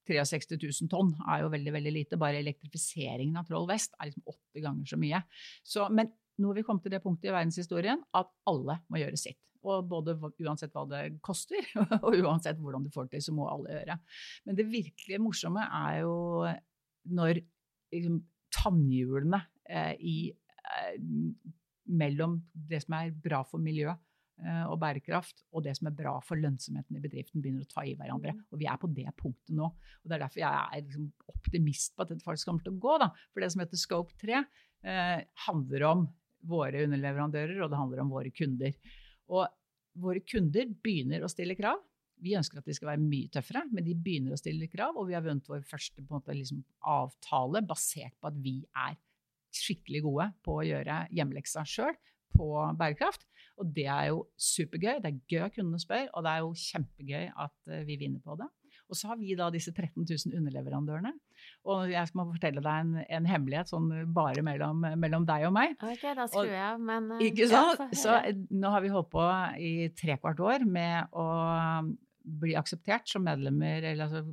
63 0.06 0.54
000 0.62 0.90
tonn 0.92 1.08
er 1.26 1.42
jo 1.42 1.50
veldig 1.50 1.72
veldig 1.74 1.92
lite. 1.94 2.20
Bare 2.20 2.38
elektrifiseringen 2.38 3.40
av 3.40 3.48
Troll 3.48 3.66
Vest 3.70 3.96
er 3.98 4.10
liksom 4.10 4.28
åtte 4.30 4.62
ganger 4.62 4.92
så 4.92 4.98
mye. 5.00 5.22
Så, 5.66 5.88
men 5.90 6.12
nå 6.36 6.50
har 6.50 6.58
vi 6.58 6.64
kommet 6.66 6.84
til 6.84 6.92
det 6.92 7.02
punktet 7.04 7.30
i 7.30 7.34
verdenshistorien 7.34 8.02
at 8.16 8.30
alle 8.50 8.80
må 8.92 9.00
gjøre 9.00 9.20
sitt. 9.20 9.40
Og 9.66 9.86
både 9.90 10.14
uansett 10.20 10.74
hva 10.74 10.84
det 10.90 11.02
koster, 11.24 11.64
og 12.04 12.16
uansett 12.20 12.60
hvordan 12.60 12.86
du 12.86 12.92
får 12.94 13.08
det 13.08 13.16
til, 13.16 13.26
så 13.28 13.36
må 13.36 13.48
alle 13.50 13.78
gjøre. 13.78 13.98
Men 14.46 14.58
det 14.58 14.70
virkelig 14.70 15.20
morsomme 15.22 15.66
er 15.66 16.00
jo 16.04 16.16
når 17.16 17.40
liksom, 17.94 18.20
tannhjulene 18.54 19.40
eh, 19.70 19.94
i, 19.98 20.16
eh, 20.30 20.98
mellom 21.86 22.40
det 22.52 22.82
som 22.84 22.98
er 22.98 23.14
bra 23.22 23.42
for 23.46 23.62
miljø 23.62 23.88
eh, 23.90 24.64
og 24.66 24.78
bærekraft, 24.82 25.44
og 25.52 25.64
det 25.66 25.76
som 25.78 25.90
er 25.90 25.96
bra 25.98 26.16
for 26.24 26.40
lønnsomheten 26.40 26.98
i 26.98 27.02
bedriften, 27.02 27.42
begynner 27.42 27.66
å 27.66 27.72
ta 27.72 27.86
i 27.86 27.96
hverandre. 27.98 28.36
Mm. 28.36 28.44
Og 28.52 28.62
vi 28.62 28.68
er 28.70 28.80
på 28.82 28.90
det 28.92 29.08
punktet 29.18 29.56
nå. 29.56 29.70
Og 29.72 30.06
det 30.06 30.18
er 30.18 30.26
derfor 30.26 30.42
jeg 30.42 30.62
er 30.62 30.84
liksom 30.84 31.10
optimist 31.32 31.96
på 31.96 32.06
at 32.06 32.14
dette 32.14 32.26
faktisk 32.26 32.50
kommer 32.52 32.66
til 32.66 32.76
å 32.76 32.84
gå. 32.86 33.00
Da. 33.02 33.10
For 33.32 33.42
det 33.42 33.50
som 33.54 33.64
heter 33.64 33.82
Scope 33.82 34.22
3, 34.22 34.44
eh, 34.86 35.18
handler 35.48 35.88
om 35.90 36.06
våre 36.46 36.84
underleverandører, 36.86 37.60
og 37.62 37.72
det 37.72 37.80
handler 37.80 38.02
om 38.04 38.14
våre 38.14 38.32
kunder. 38.34 38.74
Og 39.32 39.46
våre 40.00 40.22
kunder 40.26 40.72
begynner 40.84 41.24
å 41.24 41.30
stille 41.32 41.56
krav. 41.58 41.80
Vi 42.22 42.32
ønsker 42.38 42.60
at 42.60 42.68
de 42.68 42.74
skal 42.76 42.94
være 42.94 43.04
mye 43.04 43.28
tøffere, 43.32 43.64
men 43.72 43.84
de 43.84 43.96
begynner 43.96 44.32
å 44.32 44.40
stille 44.40 44.70
krav. 44.72 44.96
Og 44.96 45.10
vi 45.10 45.16
har 45.16 45.24
vunnet 45.24 45.48
vår 45.50 45.64
første 45.68 46.04
måte, 46.08 46.36
liksom, 46.36 46.62
avtale 46.80 47.64
basert 47.66 48.16
på 48.20 48.30
at 48.30 48.38
vi 48.40 48.58
er 48.72 48.96
skikkelig 49.56 50.02
gode 50.04 50.30
på 50.44 50.58
å 50.58 50.66
gjøre 50.66 51.00
hjemmeleksa 51.16 51.64
sjøl 51.68 51.96
på 52.36 52.48
bærekraft. 52.78 53.26
Og 53.60 53.72
det 53.76 53.86
er 53.88 54.10
jo 54.10 54.24
supergøy. 54.40 55.00
Det 55.00 55.10
er 55.10 55.20
gøy 55.32 55.44
at 55.46 55.56
kundene 55.56 55.80
spør, 55.80 56.08
og 56.12 56.24
det 56.26 56.32
er 56.32 56.44
jo 56.44 56.54
kjempegøy 56.62 57.28
at 57.46 57.72
eh, 57.72 57.84
vi 57.88 57.98
vinner 58.00 58.24
på 58.24 58.36
det. 58.40 58.48
Og 58.86 58.98
så 58.98 59.10
har 59.10 59.18
vi 59.18 59.34
da 59.38 59.48
disse 59.50 59.72
13 59.72 60.04
000 60.04 60.36
underleverandørene. 60.38 61.14
Og 61.66 61.90
jeg 61.90 62.10
skal 62.10 62.28
fortelle 62.30 62.62
deg 62.62 62.82
en, 62.84 62.96
en 63.18 63.28
hemmelighet 63.28 63.70
sånn 63.72 63.90
bare 64.14 64.42
mellom, 64.46 64.84
mellom, 65.00 65.26
deg 65.28 65.46
og 65.48 65.54
meg. 65.56 65.76
Ok, 65.82 66.04
da 66.16 66.26
skrur 66.30 66.50
jeg 66.50 66.62
av, 66.62 66.82
men 66.82 67.08
eh, 67.16 67.24
Ikke 67.28 67.48
sant? 67.50 67.82
Ja, 67.82 67.98
så 67.98 68.18
nå 68.54 68.72
har 68.74 68.84
vi 68.84 68.92
holdt 68.94 69.10
på 69.14 69.24
i 69.58 69.72
tre 69.98 70.18
kvart 70.20 70.42
år 70.44 70.66
med 70.68 71.16
å 71.16 71.26
bli 72.26 72.56
akseptert 72.58 73.10
som 73.10 73.26
medlemmer, 73.26 73.82
eller 73.82 74.06
altså 74.06 74.24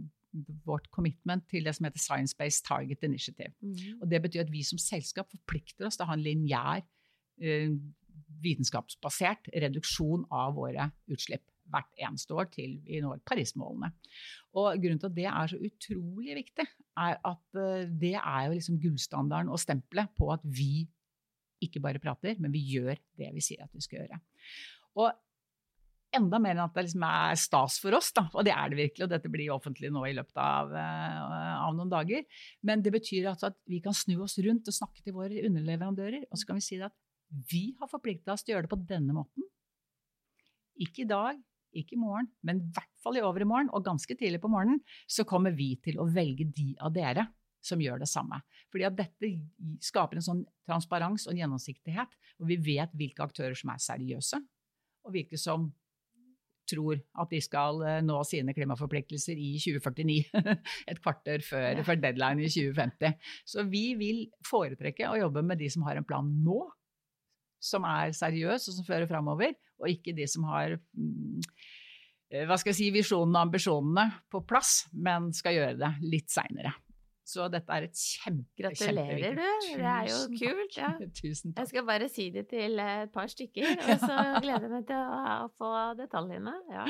vårt 0.65 0.87
commitment 0.93 1.45
til 1.49 1.67
det 1.67 1.75
som 1.77 1.85
heter 1.85 2.01
Science 2.01 2.37
Based 2.37 2.65
Target 2.65 3.05
Initiative. 3.05 3.53
Mm. 3.61 3.99
Og 4.01 4.07
det 4.09 4.21
betyr 4.23 4.45
at 4.45 4.53
vi 4.53 4.63
som 4.65 4.81
selskap 4.81 5.29
forplikter 5.29 5.87
oss 5.87 5.99
til 5.99 6.07
å 6.07 6.09
ha 6.09 6.17
en 6.17 6.25
lineær, 6.25 6.85
uh, 7.43 7.75
vitenskapsbasert 8.43 9.51
reduksjon 9.61 10.25
av 10.33 10.55
våre 10.57 10.89
utslipp 11.13 11.45
hvert 11.73 12.03
eneste 12.07 12.37
år 12.37 12.49
til 12.53 12.77
vi 12.85 13.01
når 13.03 13.23
Paris-målene. 13.27 13.91
Og 14.59 14.77
Grunnen 14.81 15.01
til 15.01 15.09
at 15.09 15.17
det 15.17 15.27
er 15.29 15.51
så 15.51 15.59
utrolig 15.69 16.37
viktig, 16.39 16.67
er 17.03 17.17
at 17.17 17.59
eh, 17.59 17.89
det 17.89 18.15
er 18.19 18.47
jo 18.47 18.55
liksom 18.55 18.79
gullstandarden 18.83 19.51
og 19.53 19.61
stempelet 19.61 20.13
på 20.17 20.29
at 20.33 20.45
vi 20.45 20.85
ikke 21.63 21.81
bare 21.83 22.01
prater, 22.03 22.39
men 22.43 22.53
vi 22.53 22.61
gjør 22.73 22.97
det 23.19 23.29
vi 23.33 23.43
sier 23.43 23.63
at 23.65 23.73
vi 23.73 23.83
skal 23.83 24.03
gjøre. 24.03 24.19
Og 25.01 25.13
enda 26.13 26.39
mer 26.41 26.53
enn 26.53 26.63
at 26.65 26.75
det 26.75 26.85
liksom 26.87 27.05
er 27.07 27.37
stas 27.39 27.79
for 27.81 27.97
oss, 27.97 28.11
da. 28.15 28.25
og 28.33 28.45
det 28.45 28.53
er 28.53 28.69
det 28.69 28.79
virkelig. 28.79 29.05
Og 29.07 29.13
dette 29.13 29.31
blir 29.33 29.53
offentlig 29.53 29.89
nå 29.93 30.03
i 30.07 30.15
løpet 30.17 30.39
av, 30.39 30.73
uh, 30.73 31.53
av 31.65 31.77
noen 31.77 31.91
dager. 31.91 32.25
Men 32.67 32.83
det 32.85 32.93
betyr 32.93 33.31
altså 33.31 33.49
at 33.49 33.57
vi 33.69 33.81
kan 33.83 33.95
snu 33.97 34.19
oss 34.25 34.37
rundt 34.45 34.69
og 34.69 34.77
snakke 34.77 35.01
til 35.01 35.17
våre 35.17 35.45
underleverandører. 35.47 36.27
Og 36.29 36.39
så 36.39 36.49
kan 36.49 36.59
vi 36.59 36.67
si 36.67 36.77
at 36.83 36.95
vi 37.49 37.65
har 37.79 37.89
forplikta 37.89 38.35
oss 38.35 38.45
til 38.45 38.53
å 38.53 38.57
gjøre 38.57 38.67
det 38.67 38.73
på 38.75 38.83
denne 38.91 39.15
måten. 39.15 39.47
Ikke 40.83 41.03
i 41.03 41.09
dag, 41.09 41.39
ikke 41.77 41.97
i 41.97 42.01
morgen, 42.01 42.29
men 42.45 42.61
i 42.61 42.73
hvert 42.75 42.91
fall 43.03 43.19
i 43.19 43.23
overmorgen 43.25 43.71
og 43.73 43.85
ganske 43.85 44.17
tidlig 44.19 44.41
på 44.43 44.51
morgenen, 44.51 44.81
så 45.09 45.25
kommer 45.27 45.55
vi 45.55 45.73
til 45.83 45.99
å 46.01 46.07
velge 46.09 46.47
de 46.55 46.73
av 46.83 46.93
dere 46.95 47.27
som 47.63 47.79
gjør 47.79 48.01
det 48.01 48.09
samme. 48.11 48.41
Fordi 48.71 48.87
at 48.87 48.97
dette 48.97 49.29
skaper 49.83 50.19
en 50.19 50.25
sånn 50.25 50.41
transparens 50.67 51.27
og 51.27 51.33
en 51.33 51.43
gjennomsiktighet, 51.43 52.17
og 52.41 52.49
vi 52.49 52.59
vet 52.73 52.91
hvilke 52.99 53.23
aktører 53.23 53.55
som 53.57 53.71
er 53.73 53.83
seriøse, 53.83 54.41
og 55.03 55.15
hvilke 55.15 55.39
som 55.39 55.69
tror 56.69 56.99
at 57.19 57.31
de 57.31 57.39
skal 57.43 57.81
eh, 57.87 57.99
nå 58.05 58.19
sine 58.27 58.53
klimaforpliktelser 58.55 59.39
i 59.39 59.55
2049. 59.59 60.43
Et 60.91 61.01
kvarter 61.03 61.43
før, 61.45 61.83
før 61.85 61.99
deadline 61.99 62.45
i 62.45 62.51
2050. 62.51 63.17
Så 63.47 63.65
vi 63.69 63.85
vil 63.99 64.23
foretrekke 64.47 65.09
å 65.11 65.19
jobbe 65.19 65.43
med 65.45 65.59
de 65.61 65.69
som 65.73 65.85
har 65.87 65.99
en 65.99 66.07
plan 66.07 66.23
nå, 66.23 66.61
som 67.63 67.87
er 67.87 68.13
seriøs 68.15 68.67
og 68.69 68.77
som 68.77 68.87
fører 68.87 69.09
framover, 69.09 69.55
og 69.79 69.89
ikke 69.91 70.15
de 70.17 70.27
som 70.29 70.47
har 70.51 70.75
mm, 70.75 71.41
eh, 72.33 72.45
hva 72.49 72.57
skal 72.59 72.73
jeg 72.73 72.79
si, 72.81 72.89
visjonene 72.95 73.39
og 73.39 73.49
ambisjonene 73.49 74.07
på 74.31 74.43
plass, 74.47 74.83
men 74.93 75.31
skal 75.35 75.57
gjøre 75.57 75.77
det 75.79 75.93
litt 76.03 76.33
seinere. 76.33 76.75
Så 77.23 77.45
dette 77.47 77.71
er 77.71 77.85
et 77.87 77.95
kjempe, 77.95 78.49
Gratulerer, 78.59 79.37
du. 79.37 79.67
Det 79.79 79.91
er 79.93 80.07
jo 80.09 80.17
kult. 80.35 80.75
Ja. 80.75 80.89
Tusen 81.21 81.53
takk. 81.53 81.61
Jeg 81.61 81.71
skal 81.71 81.85
bare 81.87 82.09
si 82.11 82.27
det 82.35 82.49
til 82.51 82.81
et 82.83 83.13
par 83.15 83.31
stykker, 83.31 83.77
og 83.79 84.03
så 84.03 84.17
gleder 84.43 84.67
jeg 84.67 84.73
meg 84.73 84.89
til 84.89 84.99
å 84.99 85.47
få 85.55 85.71
detaljene. 85.99 86.57
Ja. 86.73 86.83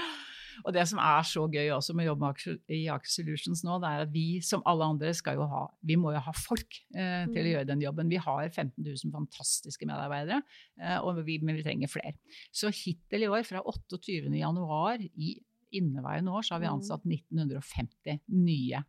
Og 0.64 0.74
det 0.76 0.86
som 0.90 1.02
er 1.02 1.26
så 1.28 1.46
gøy 1.52 1.72
også 1.76 1.96
med 1.98 2.08
å 2.08 2.14
jobbe 2.14 2.32
i 2.74 2.84
Aker 2.94 3.12
Solutions 3.12 3.64
nå, 3.66 3.78
det 3.84 3.90
er 3.90 4.04
at 4.06 4.14
vi 4.14 4.26
som 4.46 4.64
alle 4.70 4.88
andre 4.94 5.14
skal 5.18 5.40
jo 5.40 5.48
ha 5.50 5.64
Vi 5.86 5.98
må 6.00 6.14
jo 6.16 6.22
ha 6.24 6.34
folk 6.38 6.80
eh, 6.96 7.26
til 7.30 7.42
å 7.42 7.46
mm. 7.46 7.52
gjøre 7.54 7.70
den 7.72 7.84
jobben. 7.84 8.12
Vi 8.12 8.22
har 8.22 8.44
15 8.50 8.76
000 8.80 9.14
fantastiske 9.14 9.88
medarbeidere, 9.90 10.42
eh, 10.82 11.24
vi, 11.24 11.40
men 11.44 11.60
vi 11.60 11.66
trenger 11.66 11.92
flere. 11.92 12.16
Så 12.54 12.72
hittil 12.74 13.26
i 13.26 13.32
år, 13.32 13.44
fra 13.48 13.64
28. 13.64 14.22
januar 14.40 15.02
i 15.02 15.36
inneværende 15.74 16.32
år, 16.32 16.46
så 16.46 16.56
har 16.56 16.64
vi 16.64 16.70
mm. 16.70 16.76
ansatt 16.78 17.08
1950 17.08 18.22
nye 18.38 18.84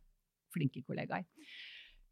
flinke 0.55 0.85
kollegaer. 0.87 1.25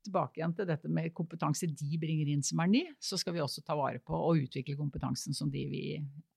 Tilbake 0.02 0.40
igjen 0.40 0.54
til 0.58 0.66
dette 0.66 0.90
med 0.90 1.12
kompetanse 1.14 1.68
de 1.70 1.98
bringer 2.00 2.32
inn 2.32 2.42
som 2.42 2.60
er 2.64 2.70
ny, 2.72 2.82
så 2.98 3.18
skal 3.20 3.36
vi 3.36 3.42
også 3.44 3.62
ta 3.62 3.76
vare 3.78 4.00
på 4.02 4.16
og 4.16 4.40
utvikle 4.48 4.74
kompetansen 4.78 5.36
som 5.36 5.50
de 5.52 5.62
vi 5.70 5.84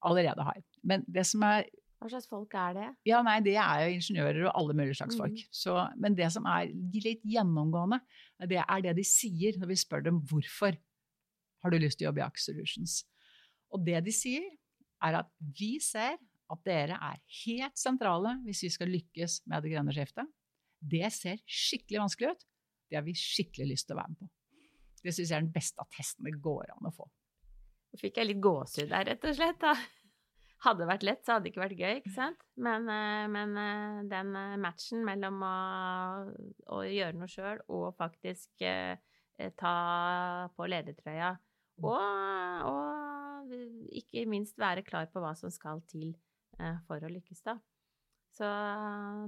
allerede 0.05 0.45
har. 0.45 0.61
Men 0.85 1.05
det 1.09 1.25
som 1.25 1.43
er 1.47 1.65
hva 1.99 2.09
slags 2.11 2.27
folk 2.29 2.53
er 2.59 2.75
det? 2.75 2.87
Ja, 3.07 3.21
nei, 3.25 3.39
Det 3.45 3.55
er 3.55 3.85
jo 3.85 3.95
ingeniører 3.95 4.43
og 4.49 4.57
alle 4.59 4.75
mulige 4.77 4.97
slags 4.99 5.17
folk. 5.17 5.37
Mm. 5.37 5.53
Så, 5.55 5.75
men 6.01 6.17
det 6.17 6.27
som 6.35 6.45
er 6.51 6.69
litt 6.93 7.23
gjennomgående, 7.23 8.01
det 8.51 8.59
er 8.61 8.83
det 8.83 8.95
de 8.99 9.05
sier 9.07 9.57
når 9.61 9.71
vi 9.71 9.79
spør 9.79 10.05
dem 10.05 10.19
hvorfor 10.29 10.75
har 11.63 11.73
du 11.73 11.79
lyst 11.81 11.97
til 11.99 12.05
å 12.05 12.09
jobbe 12.11 12.21
i 12.21 12.25
Aker 12.27 12.43
Solutions. 12.43 12.99
Og 13.73 13.85
det 13.87 14.03
de 14.05 14.13
sier, 14.13 14.45
er 15.03 15.19
at 15.21 15.31
vi 15.57 15.75
ser 15.83 16.19
at 16.51 16.61
dere 16.67 16.97
er 17.01 17.21
helt 17.41 17.79
sentrale 17.79 18.35
hvis 18.45 18.63
vi 18.67 18.71
skal 18.73 18.91
lykkes 18.93 19.41
med 19.49 19.65
det 19.65 19.73
grønne 19.73 19.95
skiftet. 19.95 20.29
Det 20.79 21.09
ser 21.13 21.41
skikkelig 21.49 22.03
vanskelig 22.03 22.35
ut. 22.35 22.47
Det 22.89 22.99
har 22.99 23.05
vi 23.05 23.15
skikkelig 23.17 23.71
lyst 23.71 23.89
til 23.89 23.97
å 23.97 24.01
være 24.03 24.13
med 24.13 24.21
på. 24.21 24.29
Det 25.05 25.13
syns 25.13 25.29
jeg 25.31 25.37
er 25.37 25.45
den 25.45 25.53
beste 25.53 25.81
attesten 25.81 26.25
det 26.25 26.37
går 26.41 26.69
an 26.73 26.89
å 26.89 26.93
få. 26.93 27.05
Nå 27.93 28.01
fikk 28.01 28.17
jeg 28.19 28.29
litt 28.29 28.41
gåsehud 28.43 28.89
der, 28.91 29.05
rett 29.11 29.25
og 29.29 29.37
slett. 29.37 29.61
da. 29.61 29.73
Hadde 30.65 30.81
det 30.81 30.89
vært 30.89 31.03
lett, 31.05 31.21
så 31.25 31.35
hadde 31.35 31.45
det 31.45 31.51
ikke 31.51 31.61
vært 31.61 31.77
gøy, 31.77 31.97
ikke 31.99 32.13
sant? 32.15 32.39
Men, 32.57 32.87
eh, 32.89 33.25
men 33.29 33.51
eh, 33.61 33.99
den 34.09 34.31
eh, 34.39 34.55
matchen 34.61 35.03
mellom 35.05 35.43
å, 35.45 35.57
å 36.73 36.79
gjøre 36.89 37.19
noe 37.19 37.29
sjøl 37.29 37.61
og 37.69 37.91
faktisk 37.99 38.65
eh, 38.65 38.97
ta 39.59 39.75
på 40.55 40.69
ledertrøya, 40.71 41.35
mm. 41.35 41.85
og, 41.85 42.65
og, 42.71 43.53
ikke 43.93 44.25
minst 44.31 44.57
være 44.57 44.81
klar 44.87 45.05
på 45.13 45.21
hva 45.21 45.35
som 45.37 45.53
skal 45.53 45.83
til 45.91 46.15
eh, 46.57 46.81
for 46.87 47.03
å 47.03 47.13
lykkes, 47.13 47.45
da. 47.45 47.59
Så 48.35 48.47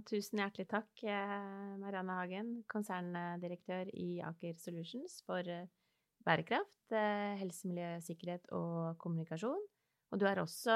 tusen 0.09 0.41
hjertelig 0.41 0.67
takk, 0.73 0.89
eh, 1.05 1.37
Marianne 1.79 2.17
Hagen, 2.17 2.53
konserndirektør 2.71 3.93
i 3.93 4.17
Aker 4.25 4.57
Solutions 4.59 5.21
for 5.27 5.45
bærekraft, 6.27 6.73
helsemiljøsikkerhet 6.89 7.39
helse, 7.39 7.67
miljø, 7.69 7.89
sikkerhet 8.03 8.53
og 8.57 8.97
kommunikasjon. 9.03 9.61
Og 10.11 10.21
du 10.21 10.25
er 10.29 10.39
også 10.39 10.75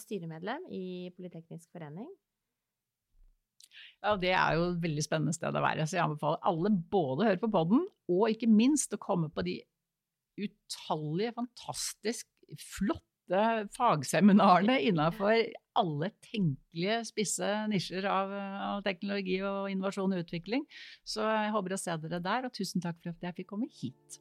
styremedlem 0.00 0.66
i 0.72 1.10
Politeknisk 1.16 1.68
forening. 1.74 2.08
Ja, 4.00 4.16
Det 4.16 4.32
er 4.32 4.56
jo 4.56 4.70
et 4.70 4.80
veldig 4.82 5.04
spennende 5.04 5.34
sted 5.36 5.56
å 5.56 5.62
være. 5.62 5.84
Så 5.86 5.98
jeg 5.98 6.06
anbefaler 6.06 6.40
alle 6.48 6.72
både 6.92 7.24
å 7.24 7.28
høre 7.28 7.42
på 7.42 7.52
poden, 7.52 7.84
og 8.10 8.32
ikke 8.32 8.48
minst 8.50 8.96
å 8.96 9.00
komme 9.00 9.28
på 9.32 9.44
de 9.46 9.60
utallige, 10.40 11.34
fantastisk 11.36 12.28
flotte 12.56 13.42
fagseminarene 13.76 14.80
innenfor 14.88 15.52
alle 15.78 16.08
tenkelige 16.24 16.96
spisse 17.06 17.50
nisjer 17.70 18.08
av, 18.10 18.32
av, 18.32 18.80
teknologi 18.86 19.36
og 19.46 19.68
innovasjon 19.70 20.16
og 20.16 20.24
utvikling. 20.24 20.64
Så 21.06 21.22
jeg 21.28 21.52
håper 21.54 21.76
å 21.76 21.80
se 21.84 22.00
dere 22.02 22.24
der, 22.24 22.48
og 22.48 22.56
tusen 22.56 22.82
takk 22.82 22.98
for 23.02 23.12
at 23.12 23.28
jeg 23.28 23.38
fikk 23.42 23.52
komme 23.52 23.70
hit. 23.70 24.18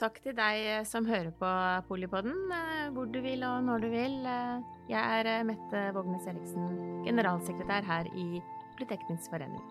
Takk 0.00 0.16
til 0.24 0.34
deg 0.34 0.60
eh, 0.66 0.86
som 0.88 1.06
hører 1.06 1.30
på 1.38 1.50
Polipodden, 1.86 2.34
eh, 2.50 2.88
hvor 2.94 3.06
du 3.06 3.20
vil 3.22 3.44
og 3.46 3.62
når 3.62 3.84
du 3.84 3.88
vil. 3.92 4.16
Eh, 4.26 4.64
jeg 4.90 5.20
er 5.20 5.46
Mette 5.46 5.82
Vågnes 5.94 6.26
Eriksen, 6.30 6.66
generalsekretær 7.06 7.86
her 7.86 8.10
i 8.18 8.42
Politeknisk 8.74 9.30
forening. 9.30 9.62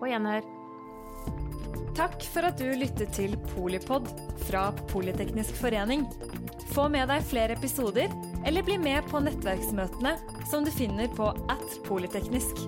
På 0.00 0.10
gjenhør. 0.10 0.42
Takk 1.94 2.18
for 2.32 2.48
at 2.48 2.58
du 2.58 2.66
lyttet 2.80 3.14
til 3.14 3.36
Polipod 3.52 4.10
fra 4.48 4.70
Politeknisk 4.90 5.54
forening. 5.60 6.06
Få 6.74 6.88
med 6.90 7.06
deg 7.10 7.22
flere 7.30 7.54
episoder, 7.58 8.10
eller 8.46 8.66
bli 8.66 8.78
med 8.80 9.06
på 9.10 9.22
nettverksmøtene 9.22 10.16
som 10.50 10.66
du 10.66 10.74
finner 10.74 11.10
på 11.14 11.30
at 11.52 11.82
polyteknisk. 11.86 12.66